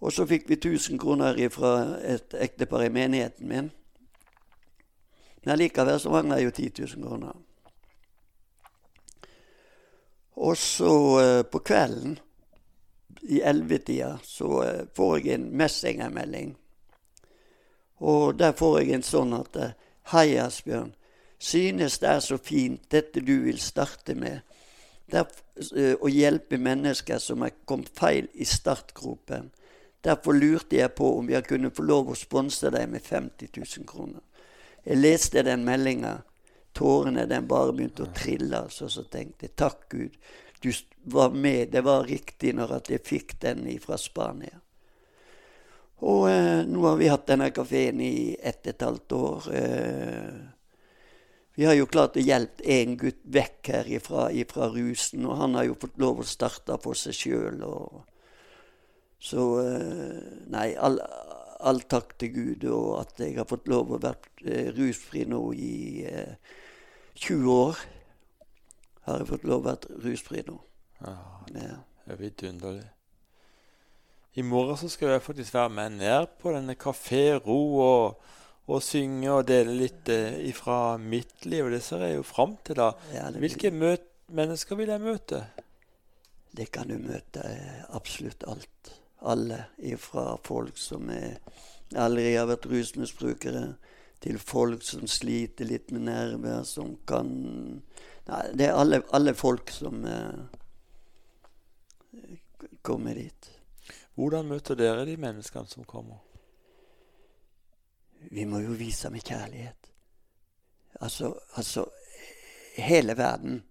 Og 0.00 0.12
så 0.12 0.26
fikk 0.26 0.48
vi 0.48 0.56
1000 0.56 0.98
kroner 0.98 1.38
fra 1.50 1.98
et 2.04 2.34
ektepar 2.34 2.84
i 2.84 2.92
menigheten 2.92 3.48
min. 3.48 3.70
Men 5.44 5.58
likevel 5.58 6.00
så 6.00 6.10
mangla 6.10 6.40
jo 6.42 6.50
10 6.50 6.72
000 6.96 7.02
kroner. 7.02 7.36
Og 10.38 10.56
så 10.56 10.92
eh, 11.20 11.42
på 11.42 11.58
kvelden, 11.58 12.18
i 13.22 13.40
ellevetida, 13.40 14.18
så 14.22 14.62
eh, 14.62 14.84
får 14.94 15.18
jeg 15.18 15.34
en 15.34 15.50
messengermelding. 15.56 16.56
Og 17.98 18.38
der 18.38 18.52
får 18.52 18.80
jeg 18.80 18.94
en 18.94 19.06
sånn 19.06 19.34
at 19.38 19.56
eh, 19.56 19.74
Hei, 20.08 20.38
Asbjørn. 20.40 20.94
Synes 21.38 21.98
det 22.00 22.08
er 22.08 22.22
så 22.24 22.38
fint, 22.40 22.86
dette 22.90 23.20
du 23.20 23.34
vil 23.44 23.58
starte 23.60 24.14
med. 24.18 24.40
Eh, 25.12 25.94
å 26.00 26.08
hjelpe 26.08 26.58
mennesker 26.60 27.20
som 27.22 27.44
er 27.44 27.58
kommet 27.68 27.92
feil 27.96 28.28
i 28.34 28.46
startgropen. 28.48 29.50
Derfor 30.04 30.36
lurte 30.36 30.78
jeg 30.78 30.94
på 30.94 31.10
om 31.18 31.28
jeg 31.30 31.46
kunne 31.48 31.72
få 31.74 31.84
lov 31.84 32.12
å 32.12 32.16
sponse 32.16 32.70
deg 32.70 32.88
med 32.88 33.04
50 33.04 33.50
000 33.56 33.86
kroner. 33.88 34.22
Jeg 34.84 35.00
leste 35.02 35.42
den 35.44 35.64
meldinga. 35.66 36.18
Tårene 36.72 37.26
den 37.26 37.48
bare 37.50 37.74
begynte 37.74 38.06
å 38.06 38.12
trille. 38.14 38.62
Så, 38.70 38.88
så 38.88 39.02
tenkte 39.10 39.48
jeg 39.48 39.56
takk 39.58 39.88
Gud, 39.90 40.14
du 40.62 40.70
var 41.12 41.30
med. 41.30 41.70
Det 41.72 41.84
var 41.86 42.08
riktig 42.08 42.54
når 42.56 42.78
at 42.80 42.90
jeg 42.92 43.06
fikk 43.06 43.38
den 43.42 43.66
fra 43.82 43.98
Spania. 44.00 44.60
Og 46.06 46.28
eh, 46.30 46.62
nå 46.68 46.84
har 46.86 46.98
vi 47.00 47.10
hatt 47.10 47.26
denne 47.26 47.50
kafeen 47.50 48.00
i 48.04 48.36
ett 48.38 48.62
og 48.62 48.70
et 48.70 48.84
halvt 48.86 49.14
år. 49.18 49.48
Eh, 49.58 50.36
vi 51.58 51.66
har 51.66 51.74
jo 51.74 51.88
klart 51.90 52.14
å 52.14 52.22
hjelpe 52.22 52.62
én 52.70 52.94
gutt 52.94 53.24
vekk 53.34 53.72
her 53.74 53.88
ifra, 53.90 54.28
rusen, 54.70 55.24
og 55.26 55.40
han 55.40 55.56
har 55.58 55.66
jo 55.66 55.80
fått 55.82 55.98
lov 55.98 56.20
å 56.22 56.26
starte 56.26 56.76
for 56.84 56.94
seg 56.94 57.16
sjøl. 57.18 57.64
Så 59.18 59.46
eh, 59.64 60.20
Nei, 60.54 60.68
all, 60.78 61.00
all, 61.58 61.82
takk 61.90 62.14
til 62.22 62.30
Gud, 62.36 62.68
og 62.70 63.00
at 63.00 63.18
jeg 63.24 63.34
har 63.40 63.50
fått 63.50 63.66
lov 63.66 63.90
å 63.90 63.98
være 64.04 64.46
eh, 64.46 64.70
rusfri 64.76 65.26
nå 65.26 65.42
i 65.58 66.06
eh, 66.06 66.54
20 67.26 67.50
år. 67.56 67.82
Har 69.08 69.22
jeg 69.22 69.30
fått 69.32 69.46
lov 69.48 69.62
å 69.62 69.68
være 69.70 70.00
rusfri 70.04 70.44
nå. 70.46 70.58
Ja, 71.00 71.16
det 71.48 71.66
er 72.06 72.18
vidunderlig. 72.20 72.86
I 74.38 74.44
morgen 74.46 74.76
så 74.78 74.90
skal 74.92 75.14
jeg 75.14 75.24
faktisk 75.24 75.54
være 75.56 75.72
med 75.72 75.96
ned 75.98 76.34
på 76.42 76.52
denne 76.54 76.76
Kafé 76.78 77.38
Ro. 77.40 77.62
og 77.82 78.34
og 78.68 78.82
synge 78.84 79.30
og 79.32 79.46
dele 79.48 79.72
litt 79.78 80.10
eh, 80.12 80.42
ifra 80.50 80.98
mitt 81.00 81.46
liv. 81.48 81.64
Og 81.66 81.74
det 81.74 81.82
ser 81.84 82.04
jeg 82.04 82.18
jo 82.18 82.26
fram 82.26 82.56
til, 82.64 82.76
da. 82.80 82.92
Ja, 83.14 83.28
Hvilke 83.32 83.72
mennesker 83.72 84.78
vil 84.78 84.92
jeg 84.92 85.04
møte? 85.04 85.42
Det 86.52 86.68
kan 86.72 86.90
du 86.90 86.98
møte 87.00 87.44
eh, 87.48 87.84
absolutt 87.96 88.44
alt. 88.48 88.92
Alle. 89.24 89.64
Ifra 89.80 90.34
folk 90.44 90.78
som 90.80 91.08
er, 91.12 91.38
aldri 91.96 92.34
har 92.34 92.48
vært 92.50 92.68
rusmisbrukere, 92.70 93.70
til 94.18 94.34
folk 94.42 94.82
som 94.82 95.06
sliter 95.06 95.68
litt 95.68 95.92
med 95.94 96.08
nerver, 96.08 96.64
som 96.66 96.96
kan 97.06 97.28
Nei, 98.28 98.42
det 98.52 98.66
er 98.68 98.76
alle, 98.76 99.02
alle 99.16 99.34
folk 99.34 99.70
som 99.72 100.04
eh, 100.04 100.40
kommer 102.82 103.14
dit. 103.16 103.50
Hvordan 104.18 104.50
møter 104.50 104.76
dere 104.76 105.06
de 105.08 105.16
menneskene 105.20 105.70
som 105.70 105.86
kommer? 105.88 106.20
Vi 108.28 108.44
må 108.44 108.60
jo 108.60 108.74
vise 108.76 109.10
med 109.14 109.24
kjærlighet. 109.24 109.92
Altså, 111.00 111.32
altså 111.54 111.86
Hele 112.78 113.16
verden 113.18 113.62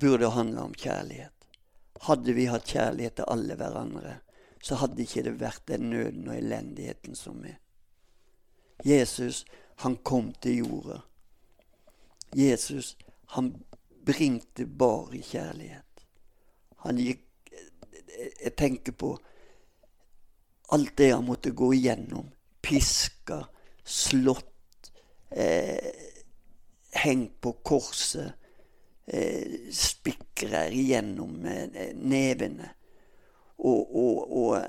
burde 0.00 0.28
handle 0.30 0.60
om 0.60 0.74
kjærlighet. 0.74 1.46
Hadde 2.04 2.34
vi 2.36 2.44
hatt 2.52 2.68
kjærlighet 2.68 3.14
til 3.16 3.30
alle 3.32 3.56
hverandre, 3.56 4.18
så 4.60 4.76
hadde 4.76 5.00
ikke 5.02 5.22
det 5.24 5.32
vært 5.40 5.64
den 5.68 5.88
nøden 5.88 6.28
og 6.28 6.36
elendigheten 6.36 7.16
som 7.16 7.40
er. 7.48 7.56
Jesus, 8.84 9.46
han 9.80 9.96
kom 10.04 10.34
til 10.44 10.66
jorda. 10.66 11.00
Jesus, 12.34 12.96
han 13.34 13.54
bringte 14.06 14.66
bare 14.66 15.22
kjærlighet. 15.22 16.06
Han 16.84 16.98
gikk 16.98 17.20
Jeg 18.14 18.54
tenker 18.56 18.92
på 18.92 19.08
alt 20.72 20.96
det 20.96 21.10
han 21.10 21.24
måtte 21.26 21.50
gå 21.50 21.72
igjennom. 21.74 22.28
Piska, 22.62 23.40
slått, 23.84 24.92
eh, 25.30 25.90
hengt 26.90 27.40
på 27.40 27.52
korset 27.52 28.32
eh, 29.06 29.70
spikrer 29.70 30.70
igjennom 30.70 31.44
eh, 31.44 31.90
nevene. 31.94 32.70
Og, 33.58 33.96
og, 33.96 34.36
og, 34.38 34.64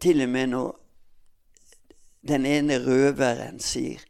til 0.00 0.22
og 0.24 0.28
med 0.32 0.52
når 0.54 0.68
den 2.28 2.46
ene 2.46 2.78
røveren 2.82 3.60
sier 3.62 4.02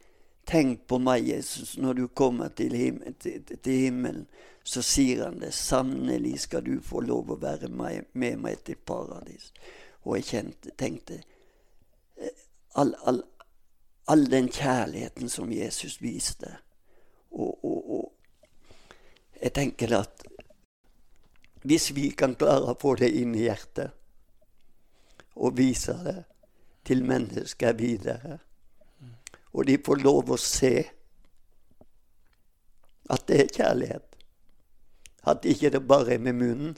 Tenk 0.48 0.86
på 0.86 0.96
meg, 0.98 1.26
Jesus, 1.28 1.76
når 1.76 1.94
du 1.94 2.06
kommer 2.08 2.48
til, 2.48 2.72
himmel, 2.72 3.14
til, 3.20 3.42
til 3.44 3.72
himmelen. 3.72 4.24
Så 4.64 4.80
sier 4.82 5.26
han 5.26 5.40
det. 5.42 5.52
Sannelig 5.52 6.38
skal 6.46 6.64
du 6.64 6.78
få 6.84 7.02
lov 7.04 7.34
å 7.34 7.40
være 7.40 7.68
med, 7.68 8.08
med 8.12 8.40
meg 8.40 8.62
til 8.64 8.80
paradis. 8.80 9.50
Og 10.08 10.16
jeg 10.16 10.28
kjente, 10.30 10.72
tenkte 10.80 11.18
eh, 12.16 12.32
all, 12.80 12.94
all, 13.04 13.20
all 14.08 14.24
den 14.32 14.48
kjærligheten 14.48 15.28
som 15.28 15.52
Jesus 15.52 15.98
viste. 16.00 16.54
Og, 17.30 17.52
og, 17.64 17.92
og, 17.98 18.12
jeg 19.42 19.52
tenker 19.54 19.94
at 20.00 20.24
hvis 21.68 21.92
vi 21.92 22.08
kan 22.16 22.38
klare 22.40 22.72
å 22.72 22.80
få 22.80 22.96
det 22.98 23.12
inn 23.20 23.36
i 23.36 23.44
hjertet 23.44 23.92
og 25.36 25.58
vise 25.60 25.92
det 26.02 26.22
til 26.88 27.04
mennesker 27.04 27.76
videre, 27.76 28.38
og 29.52 29.66
de 29.66 29.78
får 29.84 30.02
lov 30.04 30.32
å 30.32 30.38
se 30.40 30.74
at 33.08 33.24
det 33.28 33.40
er 33.40 33.54
kjærlighet, 33.56 34.18
at 35.28 35.44
ikke 35.48 35.72
det 35.72 35.86
bare 35.88 36.14
er 36.16 36.24
med 36.24 36.36
munnen, 36.36 36.76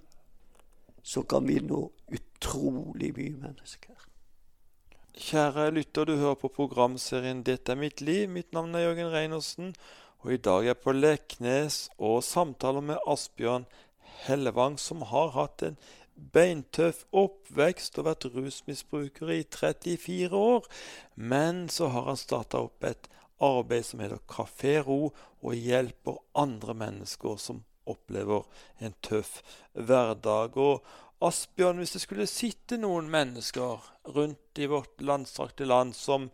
så 1.03 1.23
kan 1.23 1.47
vi 1.49 1.59
nå 1.65 1.81
utrolig 2.13 3.11
mye 3.17 3.37
mennesker. 3.41 3.97
Kjære 5.21 5.71
lytter, 5.75 6.07
du 6.07 6.17
hører 6.17 6.39
på 6.39 6.49
programserien 6.49 7.43
'Dette 7.43 7.73
er 7.73 7.77
mitt 7.77 8.01
liv'. 8.01 8.29
Mitt 8.29 8.53
navn 8.53 8.75
er 8.75 8.87
Jørgen 8.87 9.13
Reinersen. 9.13 9.75
Og 10.21 10.33
i 10.33 10.37
dag 10.37 10.63
er 10.63 10.67
jeg 10.71 10.79
på 10.85 10.93
Leknes 10.93 11.89
og 11.99 12.23
samtaler 12.25 12.81
med 12.81 12.99
Asbjørn 13.07 13.67
Hellevang, 14.25 14.79
som 14.79 15.03
har 15.03 15.31
hatt 15.31 15.63
en 15.63 15.77
beintøff 16.35 17.05
oppvekst 17.17 17.99
og 18.01 18.07
vært 18.11 18.29
rusmisbruker 18.35 19.33
i 19.35 19.41
34 19.45 20.31
år. 20.37 20.69
Men 21.17 21.69
så 21.73 21.91
har 21.95 22.11
han 22.11 22.21
starta 22.21 22.63
opp 22.67 22.85
et 22.85 23.09
arbeid 23.41 23.87
som 23.89 24.03
heter 24.05 24.21
Kafé 24.29 24.79
Ro, 24.85 25.11
og 25.41 25.57
hjelper 25.57 26.21
andre 26.37 26.77
mennesker 26.77 27.39
som 27.41 27.63
opplever 27.89 28.45
en 28.79 28.95
tøff 29.03 29.41
hverdag. 29.73 30.59
Og 30.61 30.85
Asbjørn, 31.25 31.81
hvis 31.81 31.97
det 31.97 32.05
skulle 32.05 32.29
sitte 32.31 32.79
noen 32.81 33.11
mennesker 33.13 33.85
rundt 34.15 34.61
i 34.61 34.69
vårt 34.71 35.01
landstrakte 35.05 35.69
land 35.69 35.97
som 35.97 36.31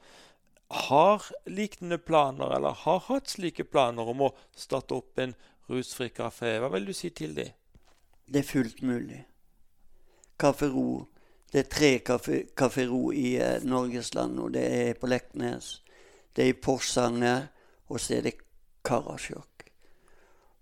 har 0.87 1.23
lignende 1.47 1.99
planer, 1.99 2.57
eller 2.57 2.75
har 2.85 3.05
hatt 3.07 3.31
slike 3.31 3.67
planer 3.71 4.11
om 4.11 4.27
å 4.27 4.35
starte 4.55 4.99
opp 4.99 5.23
en 5.23 5.35
rusfri 5.71 6.11
kafé. 6.15 6.57
Hva 6.63 6.71
vil 6.75 6.91
du 6.91 6.95
si 6.95 7.11
til 7.15 7.35
dem? 7.39 7.55
Det 8.27 8.43
er 8.43 8.49
fullt 8.49 8.83
mulig. 8.83 9.23
Kafé 10.37 10.69
Ro. 10.73 11.07
Det 11.53 11.63
er 11.65 11.71
tre 11.71 11.91
Kafé 12.57 12.87
Ro 12.89 13.13
i 13.13 13.37
eh, 13.41 13.63
Norgesland, 13.65 14.39
og 14.41 14.53
det 14.57 14.65
er 14.67 14.99
på 15.01 15.09
Leknes. 15.11 15.81
Det 16.37 16.45
er 16.45 16.53
i 16.53 16.61
Porsanger, 16.61 17.47
og 17.89 18.01
så 18.01 18.19
er 18.19 18.27
det 18.27 18.37
Karasjok. 18.85 19.65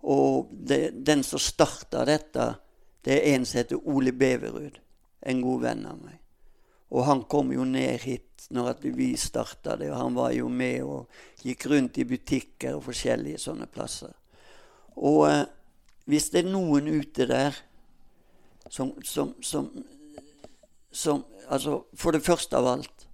Og 0.05 0.51
det, 0.53 0.91
den 1.07 1.25
som 1.25 1.41
starta 1.41 2.05
dette, 2.05 2.51
det 3.05 3.17
er 3.17 3.35
en 3.35 3.47
som 3.49 3.63
heter 3.63 3.89
Ole 3.89 4.13
Beverud. 4.13 4.79
En 5.25 5.41
god 5.43 5.65
venn 5.65 5.87
av 5.89 5.99
meg. 6.03 6.21
Og 6.95 7.07
han 7.09 7.25
kom 7.29 7.51
jo 7.53 7.65
ned 7.67 8.05
hit 8.05 8.47
når 8.55 8.77
vi 8.95 9.15
starta 9.19 9.79
det, 9.81 9.89
og 9.91 9.99
han 9.99 10.17
var 10.19 10.35
jo 10.37 10.51
med 10.53 10.83
og 10.85 11.09
gikk 11.43 11.67
rundt 11.73 11.99
i 11.99 12.07
butikker 12.07 12.77
og 12.77 12.85
forskjellige 12.91 13.41
sånne 13.41 13.67
plasser. 13.73 14.13
Og 15.01 15.25
eh, 15.31 15.47
hvis 16.05 16.29
det 16.31 16.45
er 16.45 16.53
noen 16.53 16.91
ute 16.93 17.27
der 17.27 17.57
som, 18.71 18.95
som, 19.03 19.35
som, 19.43 19.71
som 20.91 21.25
Altså, 21.49 21.83
for 21.95 22.17
det 22.17 22.25
første 22.25 22.57
av 22.57 22.67
alt 22.67 23.05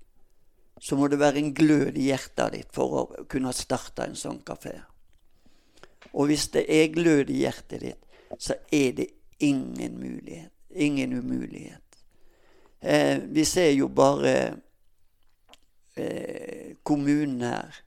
så 0.80 0.96
må 0.96 1.08
det 1.10 1.18
være 1.18 1.40
en 1.42 1.54
glød 1.54 1.96
i 1.98 2.06
hjertet 2.08 2.54
ditt 2.54 2.70
for 2.72 2.94
å 2.94 3.24
kunne 3.28 3.50
starte 3.52 4.06
en 4.06 4.14
sånn 4.16 4.38
kafé. 4.46 4.76
Og 6.14 6.30
hvis 6.30 6.46
det 6.54 6.62
er 6.70 6.94
glød 6.94 7.30
i 7.34 7.42
hjertet 7.42 7.82
ditt, 7.82 8.06
så 8.38 8.54
er 8.72 8.94
det 8.96 9.08
ingen 9.44 9.98
mulighet. 9.98 10.54
Ingen 10.70 11.12
umulighet. 11.18 11.98
Eh, 12.80 13.18
vi 13.28 13.44
ser 13.44 13.72
jo 13.74 13.90
bare 13.92 14.34
eh, 15.98 16.76
kommunen 16.82 17.42
her. 17.42 17.82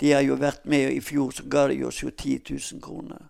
De 0.00 0.12
har 0.12 0.26
jo 0.26 0.36
vært 0.36 0.66
med. 0.66 0.90
I 0.92 1.00
fjor 1.00 1.32
så 1.32 1.46
ga 1.48 1.68
de 1.70 1.80
oss 1.86 2.02
jo 2.02 2.10
10 2.10 2.42
000 2.50 2.82
kroner. 2.84 3.29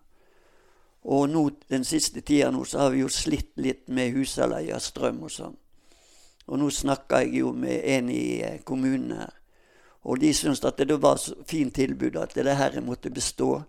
Og 1.04 1.28
nå, 1.30 1.46
den 1.70 1.84
siste 1.84 2.20
tida 2.20 2.50
nå 2.52 2.64
så 2.68 2.84
har 2.84 2.94
vi 2.94 3.00
jo 3.00 3.08
slitt 3.08 3.56
litt 3.56 3.88
med 3.88 4.12
husleie, 4.12 4.80
strøm 4.80 5.22
og 5.24 5.32
sånn. 5.32 5.56
Og 6.50 6.58
nå 6.58 6.68
snakka 6.74 7.22
jeg 7.24 7.40
jo 7.40 7.52
med 7.56 7.80
en 7.88 8.10
i 8.12 8.40
eh, 8.44 8.60
kommunen 8.66 9.14
her. 9.16 9.36
Og 10.02 10.20
de 10.20 10.32
syntes 10.34 10.64
at 10.64 10.80
det 10.80 10.96
var 11.00 11.16
så 11.20 11.36
fint 11.48 11.74
tilbud 11.76 12.16
at 12.16 12.34
det 12.34 12.56
her 12.56 12.80
måtte 12.84 13.12
bestå. 13.12 13.62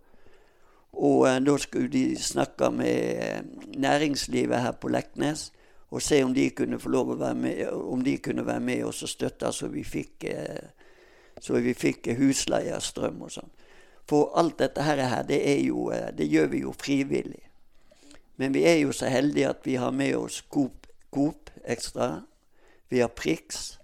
Og 0.91 1.27
eh, 1.29 1.39
da 1.39 1.57
skulle 1.57 1.91
de 1.91 2.15
snakke 2.19 2.71
med 2.71 3.23
eh, 3.23 3.41
næringslivet 3.77 4.61
her 4.61 4.71
på 4.71 4.91
Leknes 4.91 5.51
og 5.91 6.01
se 6.01 6.23
om 6.23 6.33
de 6.33 6.49
kunne 6.55 6.79
få 6.79 6.89
lov 6.89 7.09
å 7.11 7.19
være 7.19 7.35
med, 7.35 7.65
om 7.67 8.03
de 8.03 8.15
kunne 8.23 8.45
være 8.47 8.63
med 8.63 8.85
oss 8.87 9.03
og 9.03 9.11
støtte 9.11 9.51
så 9.51 9.67
vi 9.67 9.83
fikk, 9.83 10.23
eh, 10.23 11.75
fikk 11.75 12.13
husleie, 12.19 12.79
strøm 12.79 13.25
og 13.27 13.33
sånn. 13.35 13.51
For 14.11 14.33
alt 14.35 14.57
dette 14.59 14.83
her, 14.83 14.99
det, 15.27 15.39
jo, 15.63 15.87
eh, 15.95 16.09
det, 16.17 16.27
gjør 16.27 16.51
vi 16.51 16.61
jo 16.65 16.73
frivillig. 16.75 17.45
Men 18.35 18.53
vi 18.53 18.65
er 18.67 18.81
jo 18.81 18.91
så 18.95 19.07
heldige 19.11 19.53
at 19.53 19.63
vi 19.65 19.77
har 19.79 19.93
med 19.95 20.15
oss 20.17 20.41
Coop, 20.51 20.87
Coop 21.13 21.51
ekstra. 21.63 22.25
Vi 22.89 22.99
har 22.99 23.11
Prix, 23.15 23.79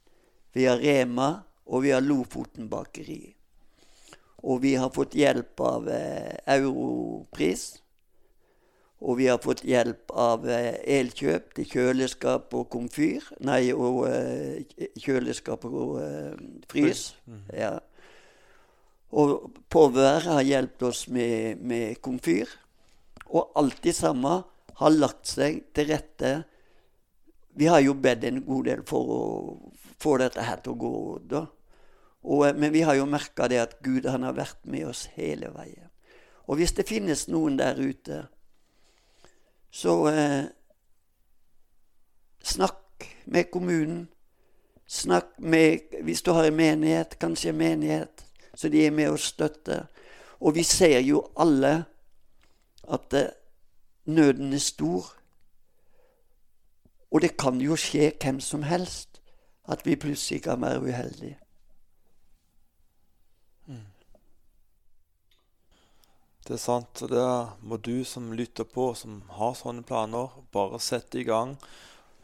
vi 0.54 0.68
har 0.68 0.82
Rema, 0.84 1.44
og 1.66 1.84
vi 1.84 1.96
har 1.96 2.04
Lofoten 2.04 2.70
bakeri. 2.70 3.36
Og 4.44 4.62
vi 4.62 4.76
har 4.76 4.92
fått 4.94 5.16
hjelp 5.16 5.62
av 5.64 5.88
eh, 5.90 6.36
Europris 6.58 7.78
og 9.00 9.20
vi 9.20 9.28
har 9.30 9.38
fått 9.42 9.62
hjelp 9.68 10.10
av 10.18 10.48
eh, 10.50 10.74
Elkjøp 10.98 11.52
til 11.58 11.68
kjøleskap 11.70 12.54
og 12.58 12.66
komfyr. 12.74 13.26
Nei, 13.46 13.70
og 13.74 14.08
eh, 14.10 14.88
kjøleskap 14.98 15.68
og 15.70 16.00
uh, 16.02 16.32
frys. 16.72 17.12
Mm. 17.30 17.44
Ja. 17.54 17.76
Og 19.12 19.52
påværet 19.72 20.28
har 20.28 20.44
hjulpet 20.44 20.88
oss 20.90 21.08
med, 21.08 21.62
med 21.64 22.02
komfyr. 22.04 22.50
Og 23.28 23.52
alt 23.56 23.82
det 23.84 23.96
samme 23.96 24.42
har 24.78 24.96
lagt 24.96 25.28
seg 25.32 25.64
til 25.76 25.90
rette. 25.92 26.34
Vi 27.58 27.70
har 27.72 27.82
jo 27.82 27.96
bedt 27.98 28.28
en 28.28 28.44
god 28.46 28.68
del 28.68 28.84
for 28.88 29.14
å 29.14 29.22
få 29.98 30.18
dette 30.22 30.44
her 30.44 30.60
til 30.64 30.76
å 30.76 30.82
gå. 30.82 30.96
da. 31.32 31.46
Og, 32.28 32.48
men 32.60 32.74
vi 32.74 32.84
har 32.84 32.98
jo 33.00 33.08
merka 33.10 33.48
det 33.48 33.62
at 33.64 33.78
Gud 33.84 34.06
han 34.10 34.28
har 34.28 34.36
vært 34.38 34.66
med 34.68 34.90
oss 34.90 35.08
hele 35.16 35.54
veien. 35.56 35.88
Og 36.48 36.60
hvis 36.60 36.76
det 36.76 36.88
finnes 36.88 37.28
noen 37.32 37.58
der 37.60 37.80
ute 37.80 38.26
så 39.72 40.08
eh, 40.08 40.46
snakk 42.44 43.16
med 43.26 43.52
kommunen. 43.52 44.08
Snakk 44.88 45.26
med 45.38 45.80
Hvis 46.04 46.22
du 46.22 46.32
har 46.32 46.44
en 46.44 46.56
menighet, 46.56 47.20
kanskje 47.20 47.50
en 47.50 47.58
menighet, 47.58 48.26
så 48.58 48.72
de 48.74 48.86
er 48.86 48.92
med 48.92 49.12
og 49.14 49.20
støtter. 49.22 49.86
Og 50.42 50.56
vi 50.58 50.64
ser 50.66 51.00
jo 51.06 51.22
alle 51.38 51.86
at 52.90 53.14
eh, 53.14 53.30
nøden 54.10 54.54
er 54.54 54.64
stor. 54.64 55.14
Og 57.12 57.22
det 57.22 57.38
kan 57.38 57.62
jo 57.62 57.78
skje 57.78 58.12
hvem 58.18 58.42
som 58.42 58.66
helst 58.66 59.22
at 59.70 59.86
vi 59.86 59.96
plutselig 59.96 60.44
kan 60.44 60.62
være 60.62 60.82
uheldige. 60.82 61.38
Det 66.48 66.54
er 66.54 66.64
sant. 66.64 67.02
og 67.04 67.10
Det 67.10 67.50
må 67.62 67.78
du 67.78 68.06
som 68.08 68.32
lytter 68.32 68.64
på, 68.64 68.94
som 68.96 69.20
har 69.36 69.56
sånne 69.60 69.84
planer, 69.84 70.32
bare 70.56 70.80
sette 70.80 71.20
i 71.20 71.26
gang. 71.28 71.58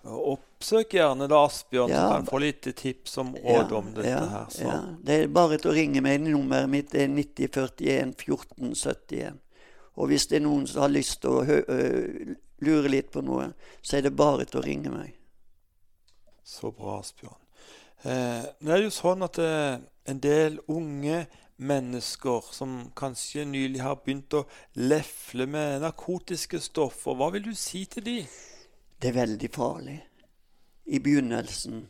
Oppsøk 0.04 0.98
gjerne 0.98 1.30
da 1.32 1.38
Asbjørn, 1.46 1.92
ja, 1.92 2.02
så 2.02 2.16
kan 2.18 2.26
få 2.28 2.40
litt 2.44 2.68
tips 2.76 3.18
om 3.22 3.32
råd 3.38 3.72
ja, 3.72 3.78
om 3.78 3.92
dette. 3.96 4.10
Ja, 4.10 4.24
her. 4.34 4.50
Så. 4.52 4.66
Ja. 4.68 4.80
Det 5.00 5.20
er 5.22 5.32
bare 5.32 5.60
til 5.62 5.72
å 5.72 5.76
ringe 5.78 6.04
meg. 6.04 6.20
Nummeret 6.26 6.72
mitt 6.72 6.96
er 6.96 7.08
9041 7.12 8.12
1471. 8.18 9.40
Og 9.94 10.10
hvis 10.10 10.28
det 10.28 10.40
er 10.40 10.44
noen 10.48 10.66
som 10.68 10.84
har 10.84 10.92
lyst 10.92 11.22
til 11.24 11.38
å 11.38 11.62
lure 12.64 12.92
litt 12.92 13.14
på 13.14 13.24
noe, 13.24 13.52
så 13.82 14.00
er 14.00 14.08
det 14.08 14.16
bare 14.18 14.48
til 14.50 14.60
å 14.60 14.66
ringe 14.66 14.92
meg. 14.92 15.14
Så 16.44 16.74
bra, 16.76 17.00
Asbjørn. 17.00 17.40
Eh, 18.04 18.44
det 18.60 18.76
er 18.76 18.84
jo 18.84 18.92
sånn 18.92 19.24
at 19.24 19.40
eh, 19.40 19.80
en 20.12 20.20
del 20.20 20.60
unge 20.68 21.24
mennesker 21.64 22.50
som 22.52 22.90
kanskje 22.98 23.46
nylig 23.48 23.84
har 23.84 24.02
begynt 24.04 24.36
å 24.36 24.44
lefle 24.76 25.48
med 25.48 25.84
narkotiske 25.86 26.60
stoffer, 26.60 27.16
hva 27.16 27.30
vil 27.36 27.46
du 27.48 27.54
si 27.56 27.86
til 27.88 28.04
dem? 28.04 28.34
Det 29.04 29.10
er 29.10 29.18
veldig 29.18 29.50
farlig. 29.52 29.98
I 30.86 31.00
begynnelsen 31.00 31.90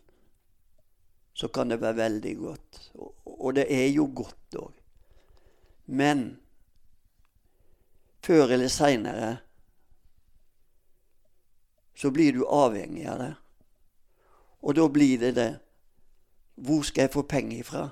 så 1.33 1.47
kan 1.47 1.69
det 1.69 1.77
være 1.81 1.97
veldig 1.97 2.37
godt. 2.37 2.79
Og 3.25 3.53
det 3.53 3.67
er 3.69 3.85
jo 3.93 4.07
godt 4.15 4.57
òg. 4.57 4.71
Men 5.85 6.23
før 8.25 8.55
eller 8.55 8.67
seinere 8.67 9.29
så 11.93 12.09
blir 12.09 12.33
du 12.33 12.47
avhengig 12.49 13.05
av 13.05 13.21
det. 13.21 13.31
Og 14.65 14.75
da 14.75 14.89
blir 14.89 15.21
det 15.21 15.35
det. 15.37 15.51
Hvor 16.55 16.81
skal 16.81 17.05
jeg 17.05 17.13
få 17.13 17.27
penger 17.29 17.59
ifra? 17.59 17.87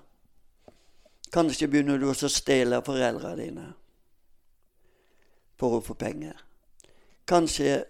Kanskje 1.29 1.69
begynner 1.69 2.01
du 2.01 2.09
også 2.09 2.25
å 2.25 2.37
stjele 2.41 2.81
foreldrene 2.81 3.37
dine 3.37 3.71
for 5.61 5.77
å 5.77 5.85
få 5.85 5.93
penger. 5.93 6.41
Kanskje 7.29 7.83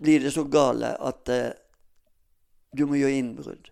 blir 0.00 0.20
det 0.20 0.30
så 0.30 0.44
gale 0.44 0.94
at 0.96 1.28
eh, 1.28 1.50
du 2.72 2.86
må 2.86 2.96
gjøre 2.96 3.18
innbrudd. 3.18 3.70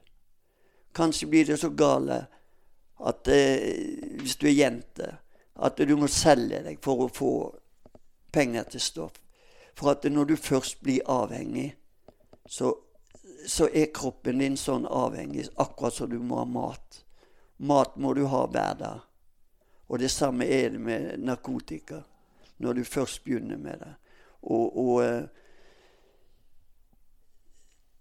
Kanskje 0.92 1.28
blir 1.30 1.46
det 1.48 1.56
så 1.60 1.70
gale 1.70 2.26
at 3.00 3.28
eh, 3.28 4.20
hvis 4.20 4.36
du 4.36 4.46
er 4.50 4.58
jente, 4.58 5.16
at 5.54 5.76
du 5.76 5.96
må 5.96 6.08
selge 6.08 6.62
deg 6.64 6.78
for 6.84 7.06
å 7.06 7.12
få 7.12 7.32
penger 8.32 8.68
til 8.72 8.80
stoff. 8.84 9.18
For 9.76 9.94
at 9.94 10.04
når 10.04 10.32
du 10.32 10.36
først 10.36 10.80
blir 10.84 11.04
avhengig, 11.08 11.72
så, 12.46 12.74
så 13.46 13.68
er 13.72 13.92
kroppen 13.94 14.42
din 14.42 14.58
sånn 14.60 14.86
avhengig, 14.86 15.48
akkurat 15.56 15.96
som 15.96 16.10
du 16.10 16.18
må 16.18 16.42
ha 16.42 16.48
mat. 16.48 17.04
Mat 17.56 17.96
må 17.96 18.12
du 18.16 18.26
ha 18.28 18.44
hver 18.46 18.76
dag. 18.80 19.06
Og 19.90 19.98
det 19.98 20.10
samme 20.12 20.46
er 20.46 20.70
det 20.70 20.80
med 20.80 21.24
narkotika, 21.24 22.02
når 22.58 22.78
du 22.78 22.84
først 22.84 23.24
begynner 23.24 23.58
med 23.58 23.80
det. 23.80 23.94
Og, 24.42 24.76
og 24.78 25.04
eh, 25.04 25.24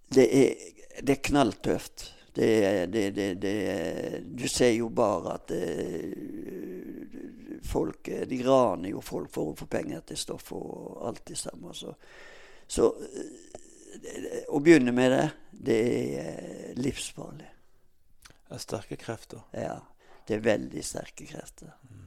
det, 0.10 0.26
er, 0.26 0.54
det 1.02 1.16
er 1.16 1.28
knalltøft. 1.30 2.06
Det, 2.34 2.50
det, 2.94 3.06
det, 3.42 3.54
du 4.24 4.48
ser 4.48 4.72
jo 4.78 4.90
bare 4.94 5.34
at 5.34 5.52
folk 7.66 8.08
De 8.30 8.38
raner 8.46 8.94
jo 8.94 9.02
folk 9.04 9.32
for 9.34 9.52
å 9.52 9.56
få 9.58 9.66
penger 9.70 10.06
til 10.08 10.20
stoff 10.22 10.54
og 10.56 11.02
alt 11.10 11.26
det 11.28 11.38
samme. 11.42 11.74
Så, 11.76 11.94
så 12.70 12.88
å 14.48 14.62
begynne 14.64 14.94
med 14.96 15.12
det, 15.12 15.26
det 15.52 15.80
er 16.22 16.80
livsfarlig. 16.80 17.50
Det 18.30 18.56
er 18.56 18.64
sterke 18.64 18.98
krefter. 19.02 19.44
Ja. 19.54 19.78
Det 20.26 20.38
er 20.38 20.46
veldig 20.46 20.86
sterke 20.86 21.26
krefter. 21.26 21.74
Mm. 21.90 22.06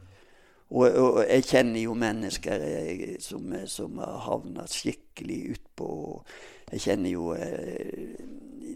Og, 0.73 0.87
og, 0.89 1.19
jeg 1.27 1.45
kjenner 1.45 1.83
jo 1.83 1.95
mennesker 1.99 2.63
jeg, 2.65 3.17
som, 3.21 3.51
som, 3.69 3.99
har 4.01 4.23
havna 4.25 4.65
skikkelig 4.71 5.41
utpå. 5.57 5.89
Jeg 6.73 6.85
kjenner 6.87 7.13
jo 7.13 7.27
eh, 7.37 8.15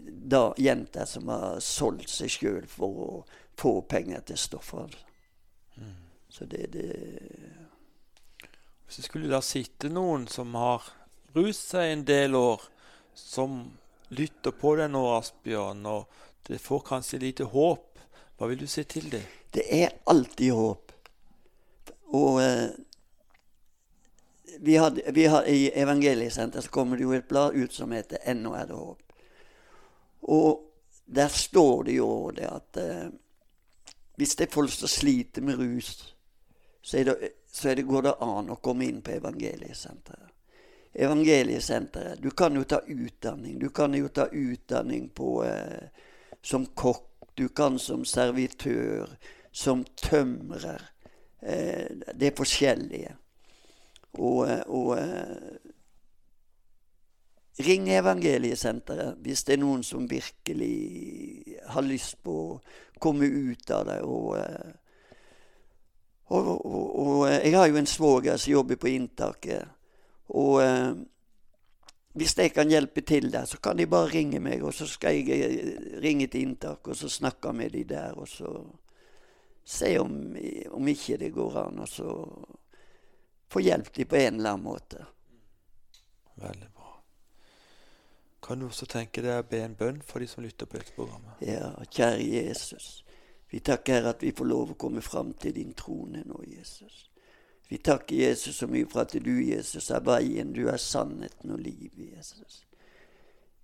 da, 0.05 0.51
jenter 0.61 1.09
som 1.09 1.31
har 1.33 1.57
solgt 1.63 2.11
seg 2.13 2.29
sjøl 2.29 2.67
for 2.69 3.01
å 3.01 3.09
få 3.57 3.79
penger 3.89 4.21
til 4.29 4.37
stoffer. 4.37 4.93
Mm. 5.81 5.95
Så 6.29 6.45
det, 6.45 6.67
det 6.75 6.91
Hvis 8.85 9.01
det 9.01 9.07
skulle 9.07 9.31
da 9.33 9.41
sitte 9.41 9.89
noen 9.89 10.27
som 10.29 10.53
har 10.55 10.85
rust 11.35 11.73
seg 11.73 11.91
en 11.91 12.05
del 12.05 12.37
år, 12.37 12.61
som 13.17 13.63
lytter 14.13 14.53
på 14.53 14.75
deg 14.77 14.91
nå, 14.93 15.01
Asbjørn, 15.17 15.81
og 15.89 16.05
det 16.47 16.61
får 16.61 16.85
kanskje 16.93 17.23
lite 17.25 17.49
håp, 17.49 17.97
hva 18.37 18.47
vil 18.51 18.61
du 18.61 18.69
si 18.69 18.85
til 18.85 19.09
dem? 19.11 19.25
Det 19.51 19.65
er 19.73 19.97
alltid 20.05 20.53
håp. 20.53 20.86
Og 22.15 22.41
eh, 22.43 22.69
vi 24.59 24.77
hadde, 24.77 25.01
vi 25.13 25.25
hadde, 25.25 25.51
I 25.51 25.71
Evangeliesenteret 25.75 26.63
så 26.63 26.71
kommer 26.71 26.97
det 26.97 27.03
jo 27.03 27.13
et 27.13 27.27
blad 27.27 27.55
ut 27.55 27.73
som 27.73 27.91
heter 27.91 28.17
'Ennå 28.23 28.53
er 28.55 28.65
det 28.65 28.73
håp'. 28.73 29.03
Og 30.21 30.63
der 31.05 31.27
står 31.27 31.83
det 31.83 31.95
jo 31.95 32.31
det 32.31 32.47
at 32.47 32.77
eh, 32.77 33.09
hvis 34.15 34.35
det 34.35 34.47
er 34.47 34.53
folk 34.53 34.71
som 34.71 34.87
sliter 34.87 35.41
med 35.41 35.59
rus, 35.59 36.15
så, 36.81 36.97
det, 36.97 37.29
så 37.51 37.75
det, 37.75 37.83
går 37.83 38.01
det 38.01 38.13
an 38.21 38.49
å 38.49 38.55
komme 38.55 38.87
inn 38.87 39.01
på 39.01 39.11
evangeliesenteret. 39.11 40.33
Evangeliesenteret 40.93 42.23
Du 42.23 42.31
kan 42.31 42.55
jo 42.55 42.63
ta 42.63 42.79
utdanning. 42.87 43.59
Du 43.59 43.69
kan 43.69 43.93
jo 43.93 44.07
ta 44.07 44.25
utdanning 44.31 45.09
på, 45.09 45.45
eh, 45.45 45.89
som 46.41 46.65
kokk. 46.65 47.03
Du 47.35 47.49
kan 47.49 47.79
som 47.79 48.05
servitør, 48.05 49.17
som 49.51 49.83
tømrer. 50.01 50.81
Eh, 51.41 51.85
det 52.13 52.33
forskjellige. 52.37 53.15
Og, 54.13 54.49
eh, 54.49 54.61
og 54.65 54.97
eh, 54.97 55.57
Ring 57.59 57.89
Evangeliesenteret 57.89 59.19
hvis 59.21 59.43
det 59.43 59.53
er 59.53 59.61
noen 59.61 59.83
som 59.85 60.09
virkelig 60.09 61.57
har 61.69 61.85
lyst 61.85 62.17
på 62.25 62.33
å 62.33 62.57
komme 62.99 63.25
ut 63.25 63.71
av 63.71 63.85
det. 63.85 64.01
og 64.01 64.37
og, 66.27 66.47
og, 66.65 66.99
og, 66.99 67.29
jeg 67.29 67.53
har 67.55 67.67
jo 67.69 67.77
en 67.79 67.85
svoger 67.87 68.37
som 68.37 68.51
jobber 68.51 68.75
på 68.75 68.89
inntaket. 68.91 69.63
Og 70.35 70.59
hvis 72.19 72.33
jeg 72.37 72.51
kan 72.51 72.67
hjelpe 72.67 73.01
til 73.01 73.31
der, 73.31 73.45
så 73.45 73.61
kan 73.63 73.77
de 73.77 73.85
bare 73.87 74.11
ringe 74.11 74.41
meg, 74.43 74.59
og 74.63 74.73
så 74.73 74.83
skal 74.91 75.15
jeg 75.15 76.01
ringe 76.03 76.27
til 76.27 76.41
inntaket, 76.41 76.87
og 76.87 76.99
så 76.99 77.09
snakke 77.09 77.53
med 77.53 77.69
de 77.69 77.85
der, 77.87 78.11
og 78.11 78.27
så 78.27 78.51
se 79.67 79.99
om, 79.99 80.37
om 80.71 80.87
ikke 80.87 81.17
det 81.19 81.33
går 81.35 81.57
an, 81.59 81.81
så 81.87 82.13
få 83.51 83.59
hjelp 83.59 83.93
de 83.93 84.05
på 84.05 84.15
en 84.15 84.39
eller 84.39 84.55
annen 84.55 84.63
måte. 84.63 85.05
Veldig 86.35 86.69
bra. 86.75 86.93
Kan 88.43 88.59
du 88.59 88.69
også 88.69 88.87
tenke 88.87 89.23
deg 89.25 89.41
å 89.41 89.49
be 89.49 89.59
en 89.65 89.75
bønn 89.75 89.99
for 90.05 90.23
de 90.23 90.29
som 90.31 90.45
lytter 90.45 90.69
på 90.69 90.79
dette 90.79 90.95
programmet? 90.95 91.41
Ja, 91.43 91.73
kjære 91.83 92.23
Jesus. 92.23 93.03
Vi 93.51 93.59
takker 93.59 94.07
at 94.07 94.23
vi 94.23 94.31
får 94.35 94.47
lov 94.47 94.71
å 94.71 94.79
komme 94.79 95.03
fram 95.03 95.33
til 95.39 95.55
din 95.55 95.73
trone 95.75 96.23
nå, 96.27 96.39
Jesus. 96.47 97.07
Vi 97.67 97.81
takker 97.83 98.15
Jesus 98.15 98.61
så 98.61 98.67
mye 98.71 98.87
for 98.87 99.03
at 99.03 99.15
du, 99.19 99.33
Jesus, 99.43 99.89
er 99.91 100.03
veien, 100.07 100.53
du 100.55 100.69
er 100.71 100.79
sannheten 100.79 101.51
og 101.51 101.59
livet, 101.59 102.13
Jesus. 102.15 102.63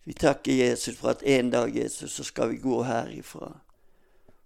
Vi 0.04 0.16
takker 0.20 0.52
Jesus 0.52 0.98
for 1.00 1.14
at 1.14 1.24
en 1.24 1.52
dag, 1.52 1.72
Jesus, 1.76 2.12
så 2.12 2.28
skal 2.28 2.52
vi 2.52 2.60
gå 2.60 2.82
herifra. 2.84 3.54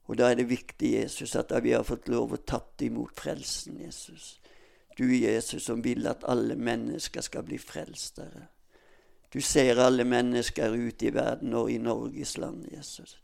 Og 0.07 0.17
da 0.17 0.31
er 0.31 0.39
det 0.39 0.49
viktig, 0.49 0.93
Jesus, 0.93 1.35
at 1.35 1.51
vi 1.63 1.73
har 1.75 1.83
fått 1.83 2.07
lov 2.07 2.33
å 2.33 2.43
tatt 2.47 2.81
imot 2.81 3.15
frelsen, 3.19 3.81
Jesus. 3.83 4.37
Du, 4.97 5.05
Jesus, 5.15 5.63
som 5.67 5.83
vil 5.83 6.07
at 6.07 6.23
alle 6.25 6.55
mennesker 6.55 7.21
skal 7.21 7.43
bli 7.45 7.59
frelst, 7.61 8.21
Herre. 8.23 8.47
Du 9.33 9.41
ser 9.41 9.77
alle 9.83 10.05
mennesker 10.07 10.71
ute 10.71 11.09
i 11.09 11.13
verden 11.13 11.53
og 11.53 11.71
i 11.71 11.77
Norges 11.77 12.37
land, 12.37 12.63
Jesus. 12.71 13.17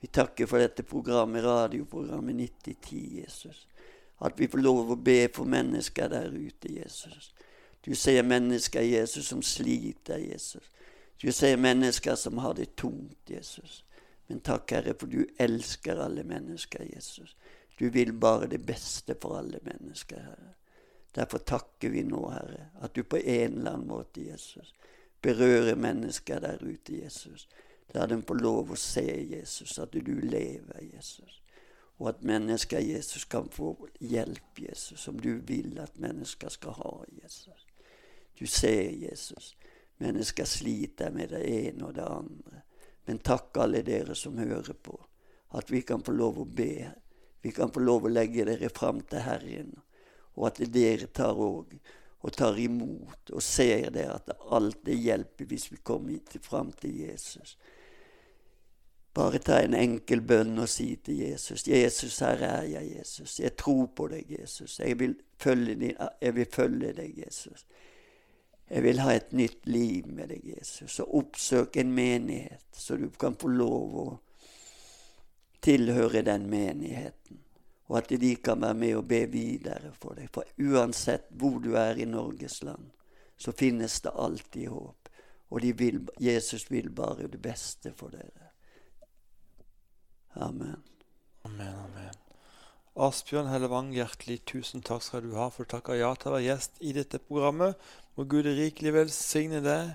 Vi 0.00 0.08
takker 0.08 0.46
for 0.46 0.62
dette 0.62 0.86
programmet, 0.86 1.44
radioprogrammet 1.44 2.36
9010, 2.36 3.20
Jesus. 3.20 3.66
At 4.20 4.38
vi 4.38 4.48
får 4.48 4.62
lov 4.62 4.94
å 4.94 4.96
be 4.96 5.26
for 5.34 5.44
mennesker 5.44 6.08
der 6.08 6.30
ute, 6.30 6.70
Jesus. 6.72 7.32
Du 7.84 7.94
ser 7.94 8.22
mennesker, 8.22 8.80
Jesus, 8.80 9.26
som 9.26 9.42
sliter, 9.42 10.22
Jesus. 10.22 10.70
Du 11.22 11.32
ser 11.32 11.56
mennesker 11.56 12.14
som 12.14 12.38
har 12.38 12.54
det 12.54 12.76
tungt, 12.76 13.30
Jesus. 13.30 13.84
Men 14.30 14.40
takk, 14.46 14.70
Herre, 14.70 14.92
for 14.94 15.10
du 15.10 15.24
elsker 15.42 15.98
alle 15.98 16.22
mennesker, 16.22 16.84
Jesus. 16.86 17.32
Du 17.78 17.88
vil 17.90 18.12
bare 18.12 18.46
det 18.46 18.60
beste 18.62 19.16
for 19.18 19.40
alle 19.40 19.58
mennesker, 19.66 20.20
Herre. 20.22 20.52
Derfor 21.14 21.38
takker 21.38 21.90
vi 21.90 22.04
nå, 22.06 22.20
Herre, 22.30 22.68
at 22.78 22.94
du 22.94 23.02
på 23.02 23.18
en 23.18 23.56
eller 23.58 23.72
annen 23.72 23.88
måte, 23.90 24.22
Jesus, 24.22 24.70
berører 25.22 25.74
mennesker 25.74 26.38
der 26.46 26.62
ute, 26.62 27.00
Jesus. 27.00 27.48
La 27.90 28.06
dem 28.06 28.22
få 28.22 28.38
lov 28.38 28.70
å 28.70 28.78
se 28.78 29.02
Jesus, 29.02 29.74
at 29.82 29.98
du 29.98 30.14
lever, 30.22 30.78
Jesus. 30.92 31.42
Og 31.98 32.12
at 32.14 32.22
mennesker, 32.22 32.78
Jesus, 32.86 33.26
kan 33.26 33.50
få 33.50 33.74
hjelp, 33.98 34.62
Jesus, 34.62 35.00
som 35.00 35.18
du 35.18 35.40
vil 35.42 35.74
at 35.82 35.98
mennesker 35.98 36.54
skal 36.54 36.78
ha, 36.78 36.96
Jesus. 37.18 37.66
Du 38.38 38.46
ser, 38.46 38.94
Jesus, 38.94 39.56
mennesker 39.98 40.46
sliter 40.46 41.10
med 41.10 41.34
det 41.34 41.42
ene 41.50 41.90
og 41.90 41.98
det 41.98 42.06
andre. 42.06 42.68
Men 43.10 43.18
takk 43.18 43.56
alle 43.58 43.80
dere 43.82 44.14
som 44.14 44.36
hører 44.38 44.76
på, 44.86 44.94
at 45.58 45.70
vi 45.70 45.80
kan 45.82 46.02
få 46.06 46.12
lov 46.14 46.36
å 46.38 46.44
be. 46.46 46.92
Vi 47.42 47.50
kan 47.50 47.72
få 47.74 47.80
lov 47.82 48.04
å 48.06 48.12
legge 48.12 48.44
dere 48.46 48.68
fram 48.70 49.00
til 49.02 49.24
Herren, 49.24 49.72
og 50.38 50.46
at 50.46 50.60
dere 50.70 51.08
tar 51.10 51.34
òg 51.34 51.72
og 52.20 52.36
tar 52.36 52.60
imot 52.62 53.32
og 53.34 53.42
ser 53.42 53.90
det 53.96 54.06
at 54.12 54.30
alt 54.54 54.78
det 54.86 54.94
hjelper 55.02 55.50
hvis 55.50 55.66
vi 55.72 55.80
kommer 55.82 56.38
fram 56.46 56.70
til 56.78 57.00
Jesus. 57.00 57.56
Bare 59.18 59.42
ta 59.42 59.58
en 59.58 59.74
enkel 59.74 60.22
bønn 60.22 60.54
og 60.62 60.70
si 60.70 60.92
til 61.02 61.24
Jesus 61.24 61.66
'Jesus, 61.66 62.22
her 62.22 62.46
er 62.46 62.62
jeg, 62.76 62.96
Jesus. 62.98 63.40
Jeg 63.40 63.56
tror 63.56 63.86
på 63.86 64.06
deg, 64.06 64.30
Jesus. 64.38 64.78
Jeg 64.78 65.00
vil 65.02 65.18
følge, 65.34 65.74
din, 65.74 65.96
jeg 66.22 66.34
vil 66.34 66.46
følge 66.46 66.92
deg, 66.92 67.24
Jesus.' 67.26 67.66
Jeg 68.70 68.82
vil 68.82 69.00
ha 69.02 69.14
et 69.14 69.32
nytt 69.34 69.66
liv 69.66 70.06
med 70.06 70.30
deg, 70.30 70.44
Jesus, 70.46 71.00
og 71.02 71.14
oppsøk 71.18 71.76
en 71.82 71.90
menighet, 71.94 72.68
så 72.72 72.96
du 72.96 73.08
kan 73.18 73.34
få 73.34 73.50
lov 73.50 73.96
å 73.98 74.04
tilhøre 75.60 76.22
den 76.22 76.46
menigheten, 76.50 77.40
og 77.90 77.98
at 77.98 78.14
de 78.22 78.30
kan 78.38 78.62
være 78.62 78.78
med 78.78 78.94
og 79.00 79.08
be 79.10 79.24
videre 79.32 79.90
for 79.98 80.14
deg. 80.14 80.30
For 80.30 80.46
uansett 80.62 81.26
hvor 81.34 81.58
du 81.58 81.74
er 81.74 81.98
i 81.98 82.06
Norges 82.06 82.60
land, 82.62 82.86
så 83.34 83.52
finnes 83.52 83.98
det 84.06 84.14
alltid 84.14 84.70
håp. 84.70 85.10
Og 85.50 85.66
vil, 85.74 86.04
Jesus 86.22 86.70
vil 86.70 86.92
bare 86.94 87.26
det 87.26 87.42
beste 87.42 87.90
for 87.98 88.14
dere. 88.14 88.52
Amen. 90.38 90.78
Amen, 91.42 91.74
amen. 91.74 92.19
Asbjørn 93.00 93.46
Hellevang, 93.48 93.94
hjertelig 93.96 94.42
tusen 94.44 94.82
takk 94.84 95.00
skal 95.00 95.22
du 95.24 95.30
ha 95.38 95.46
for 95.48 95.64
å 95.64 95.70
takke 95.72 95.94
ja 95.96 96.10
til 96.20 96.28
å 96.28 96.34
være 96.34 96.44
gjest 96.44 96.74
i 96.84 96.90
dette 96.92 97.20
programmet. 97.24 97.78
Må 98.12 98.26
Gud 98.28 98.44
rikelig 98.44 98.92
velsigne 98.92 99.62
deg, 99.64 99.94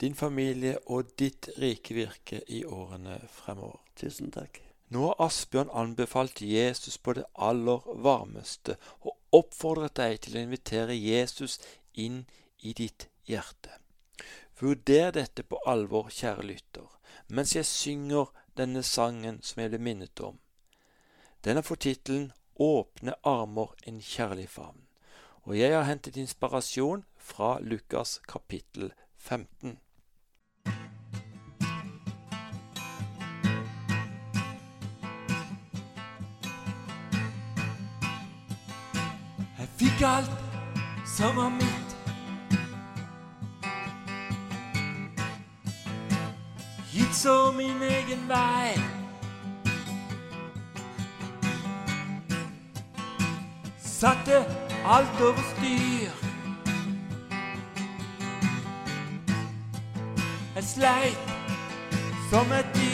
din 0.00 0.16
familie 0.16 0.78
og 0.86 1.10
ditt 1.20 1.50
rike 1.60 1.98
virke 1.98 2.40
i 2.48 2.62
årene 2.64 3.18
fremover. 3.34 3.82
Tusen 4.00 4.32
takk. 4.32 4.62
Nå 4.88 5.04
har 5.10 5.20
Asbjørn 5.26 5.74
anbefalt 5.82 6.40
Jesus 6.40 6.96
på 6.96 7.18
det 7.20 7.28
aller 7.36 7.84
varmeste 8.08 8.78
og 9.04 9.36
oppfordret 9.42 10.00
deg 10.00 10.24
til 10.24 10.40
å 10.40 10.48
invitere 10.48 10.96
Jesus 10.96 11.60
inn 11.92 12.22
i 12.64 12.72
ditt 12.72 13.10
hjerte. 13.28 13.76
Vurder 14.56 15.12
dette 15.12 15.44
på 15.44 15.60
alvor, 15.68 16.08
kjære 16.08 16.48
lytter, 16.54 16.88
mens 17.28 17.52
jeg 17.52 17.68
synger 17.68 18.32
denne 18.56 18.80
sangen 18.80 19.42
som 19.44 19.60
jeg 19.60 19.76
ble 19.76 19.88
minnet 19.90 20.24
om. 20.24 20.40
Den 21.44 21.56
har 21.56 21.62
fått 21.62 21.80
tittelen 21.80 22.32
Åpne 22.54 23.14
armer, 23.22 23.68
en 23.82 24.00
kjærlig 24.00 24.48
favn, 24.52 24.82
og 25.48 25.54
jeg 25.56 25.72
har 25.72 25.86
hentet 25.88 26.18
inspirasjon 26.20 27.06
fra 27.16 27.54
Lukas 27.64 28.18
kapittel 28.28 28.92
15. 29.16 29.78
Jeg 39.56 39.72
fikk 39.80 40.04
alt 40.04 40.46
som 41.16 41.40
var 41.40 41.48
mitt. 41.56 41.98
Gikk 46.92 47.14
så 47.16 47.52
min 47.56 47.80
egen 47.82 48.28
vei. 48.28 48.99
Satte 54.00 54.46
alt 54.86 55.20
over 55.20 55.42
styr. 55.56 56.10
Jeg 60.54 60.64
sleit 60.64 61.18
som 62.30 62.52
et 62.52 62.66
dyr 62.74 62.89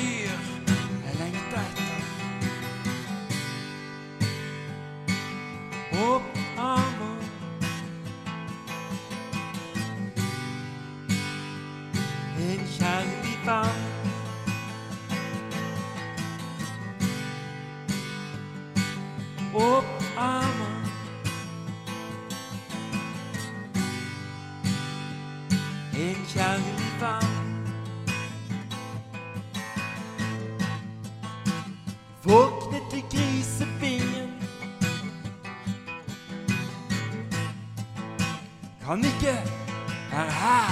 Kan 38.97 39.05
ikke 39.05 39.29
er 40.13 40.31
her. 40.31 40.71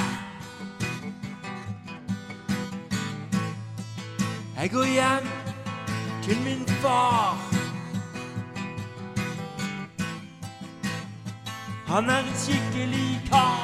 Jeg 4.61 4.71
går 4.71 4.85
hjem 4.85 5.29
til 6.23 6.37
min 6.45 6.69
far. 6.69 7.37
Han 11.87 12.11
er 12.11 12.19
en 12.19 12.35
skikkelig 12.35 13.21
kar. 13.31 13.64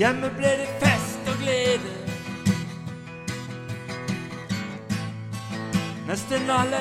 Hjemme 0.00 0.30
ble 0.32 0.48
det 0.56 0.68
fest 0.80 1.26
og 1.28 1.34
glede. 1.42 1.90
Nesten 6.08 6.50
alle 6.50 6.80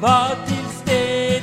var 0.00 0.38
til 0.46 0.64
stede. 0.76 1.39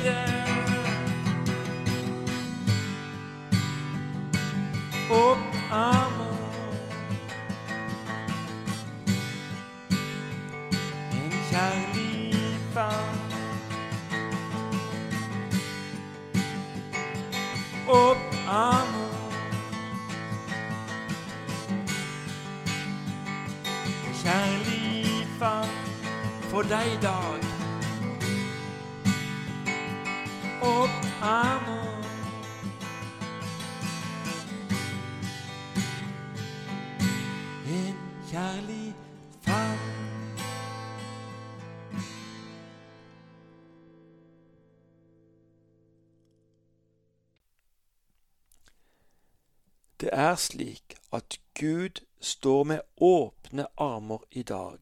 Er 50.30 50.36
slik 50.36 50.96
at 51.12 51.38
Gud 51.60 52.00
står 52.20 52.64
med 52.64 52.80
åpne 52.96 53.66
armer 53.76 54.24
i 54.30 54.42
dag. 54.42 54.78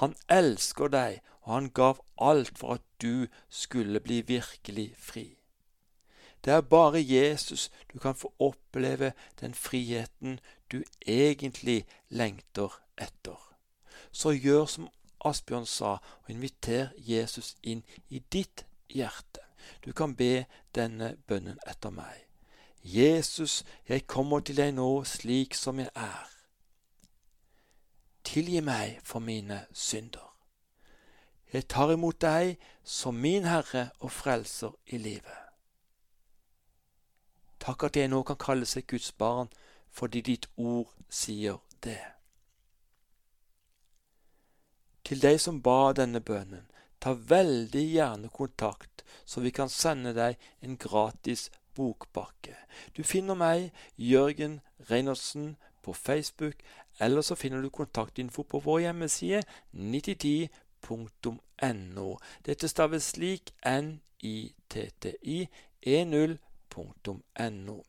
Han 0.00 0.14
elsker 0.28 0.88
deg, 0.88 1.20
og 1.42 1.54
han 1.54 1.70
gav 1.70 2.04
alt 2.20 2.58
for 2.58 2.78
at 2.78 2.84
du 3.02 3.26
skulle 3.48 4.00
bli 4.00 4.20
virkelig 4.20 4.94
fri. 4.98 5.26
Det 6.44 6.52
er 6.52 6.60
bare 6.60 7.02
Jesus 7.02 7.70
du 7.92 7.98
kan 7.98 8.14
få 8.14 8.32
oppleve 8.38 9.12
den 9.40 9.54
friheten 9.54 10.40
du 10.72 10.84
egentlig 11.06 11.86
lengter 12.08 12.80
etter. 12.98 13.56
Så 14.12 14.30
gjør 14.30 14.64
som 14.66 14.88
Asbjørn 15.24 15.66
sa, 15.66 15.98
og 16.22 16.30
inviter 16.30 16.88
Jesus 16.96 17.56
inn 17.62 17.82
i 18.08 18.22
ditt 18.32 18.64
hjerte. 18.88 19.42
Du 19.84 19.92
kan 19.92 20.14
be 20.14 20.46
denne 20.74 21.16
bønnen 21.26 21.58
etter 21.66 21.90
meg. 21.90 22.27
Jesus, 22.82 23.64
jeg 23.88 24.06
kommer 24.06 24.40
til 24.40 24.56
deg 24.56 24.74
nå 24.74 25.04
slik 25.04 25.54
som 25.54 25.78
jeg 25.78 25.90
er. 25.94 26.28
Tilgi 28.24 28.60
meg 28.60 29.00
for 29.04 29.24
mine 29.24 29.64
synder. 29.72 30.24
Jeg 31.52 31.68
tar 31.68 31.92
imot 31.92 32.20
deg 32.20 32.58
som 32.84 33.16
min 33.16 33.48
Herre 33.48 33.88
og 34.04 34.12
Frelser 34.12 34.74
i 34.86 34.98
livet. 34.98 35.44
Takk 37.58 37.88
at 37.88 37.96
jeg 37.96 38.10
nå 38.12 38.22
kan 38.22 38.36
kalle 38.36 38.68
seg 38.68 38.86
Guds 38.86 39.12
barn 39.12 39.48
fordi 39.90 40.20
ditt 40.20 40.46
ord 40.56 40.92
sier 41.08 41.58
det. 41.82 42.00
Til 45.08 45.22
deg 45.24 45.40
som 45.40 45.62
ba 45.64 45.94
denne 45.96 46.20
bønnen, 46.20 46.66
ta 47.00 47.14
veldig 47.16 47.84
gjerne 47.88 48.28
kontakt, 48.28 49.04
så 49.24 49.40
vi 49.40 49.50
kan 49.50 49.72
sende 49.72 50.12
deg 50.12 50.36
en 50.60 50.76
gratis 50.76 51.48
bokpakke. 51.78 52.56
Du 52.96 53.04
finner 53.06 53.38
meg, 53.38 53.70
Jørgen 53.96 54.58
Reinertsen, 54.90 55.54
på 55.88 55.94
Facebook, 55.94 56.54
eller 57.00 57.22
så 57.22 57.34
finner 57.34 57.62
du 57.62 57.70
kontaktinfo 57.70 58.42
på 58.42 58.60
vår 58.60 58.78
hjemmeside 58.78 59.42
9010.no. 59.72 62.18
Dette 62.46 62.68
staves 62.68 63.02
slik 63.14 63.54
n-i-t-t-i 63.64 65.48
e0.no. 65.86 67.84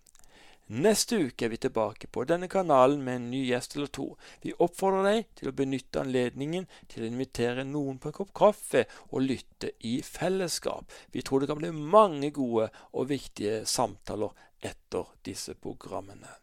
Neste 0.70 1.18
uke 1.18 1.48
er 1.48 1.50
vi 1.50 1.58
tilbake 1.58 2.08
på 2.14 2.22
denne 2.30 2.46
kanalen 2.46 3.00
med 3.02 3.16
en 3.16 3.30
ny 3.32 3.40
gjest 3.48 3.74
eller 3.74 3.90
to. 3.90 4.04
Vi 4.44 4.52
oppfordrer 4.62 5.08
deg 5.08 5.32
til 5.40 5.50
å 5.50 5.54
benytte 5.58 6.04
anledningen 6.04 6.68
til 6.92 7.02
å 7.02 7.10
invitere 7.10 7.64
noen 7.66 7.98
på 7.98 8.12
en 8.12 8.16
kopp 8.20 8.36
kaffe 8.38 8.84
og 9.10 9.24
lytte 9.26 9.72
i 9.90 9.96
fellesskap. 10.06 10.86
Vi 11.10 11.24
tror 11.26 11.42
det 11.42 11.50
kan 11.50 11.58
bli 11.58 11.72
mange 11.74 12.30
gode 12.36 12.68
og 12.94 13.10
viktige 13.10 13.64
samtaler 13.66 14.38
etter 14.62 15.10
disse 15.26 15.58
programmene. 15.58 16.38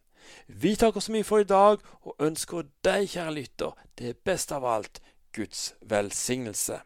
Vi 0.51 0.75
takker 0.75 1.07
så 1.07 1.15
mye 1.15 1.29
for 1.29 1.47
i 1.47 1.47
dag 1.47 1.79
og 2.03 2.19
ønsker 2.19 2.67
deg, 2.83 3.07
kjære 3.13 3.37
lytter, 3.39 3.79
det 3.95 4.17
beste 4.27 4.59
av 4.59 4.67
alt 4.67 4.99
Guds 5.39 5.69
velsignelse. 5.87 6.83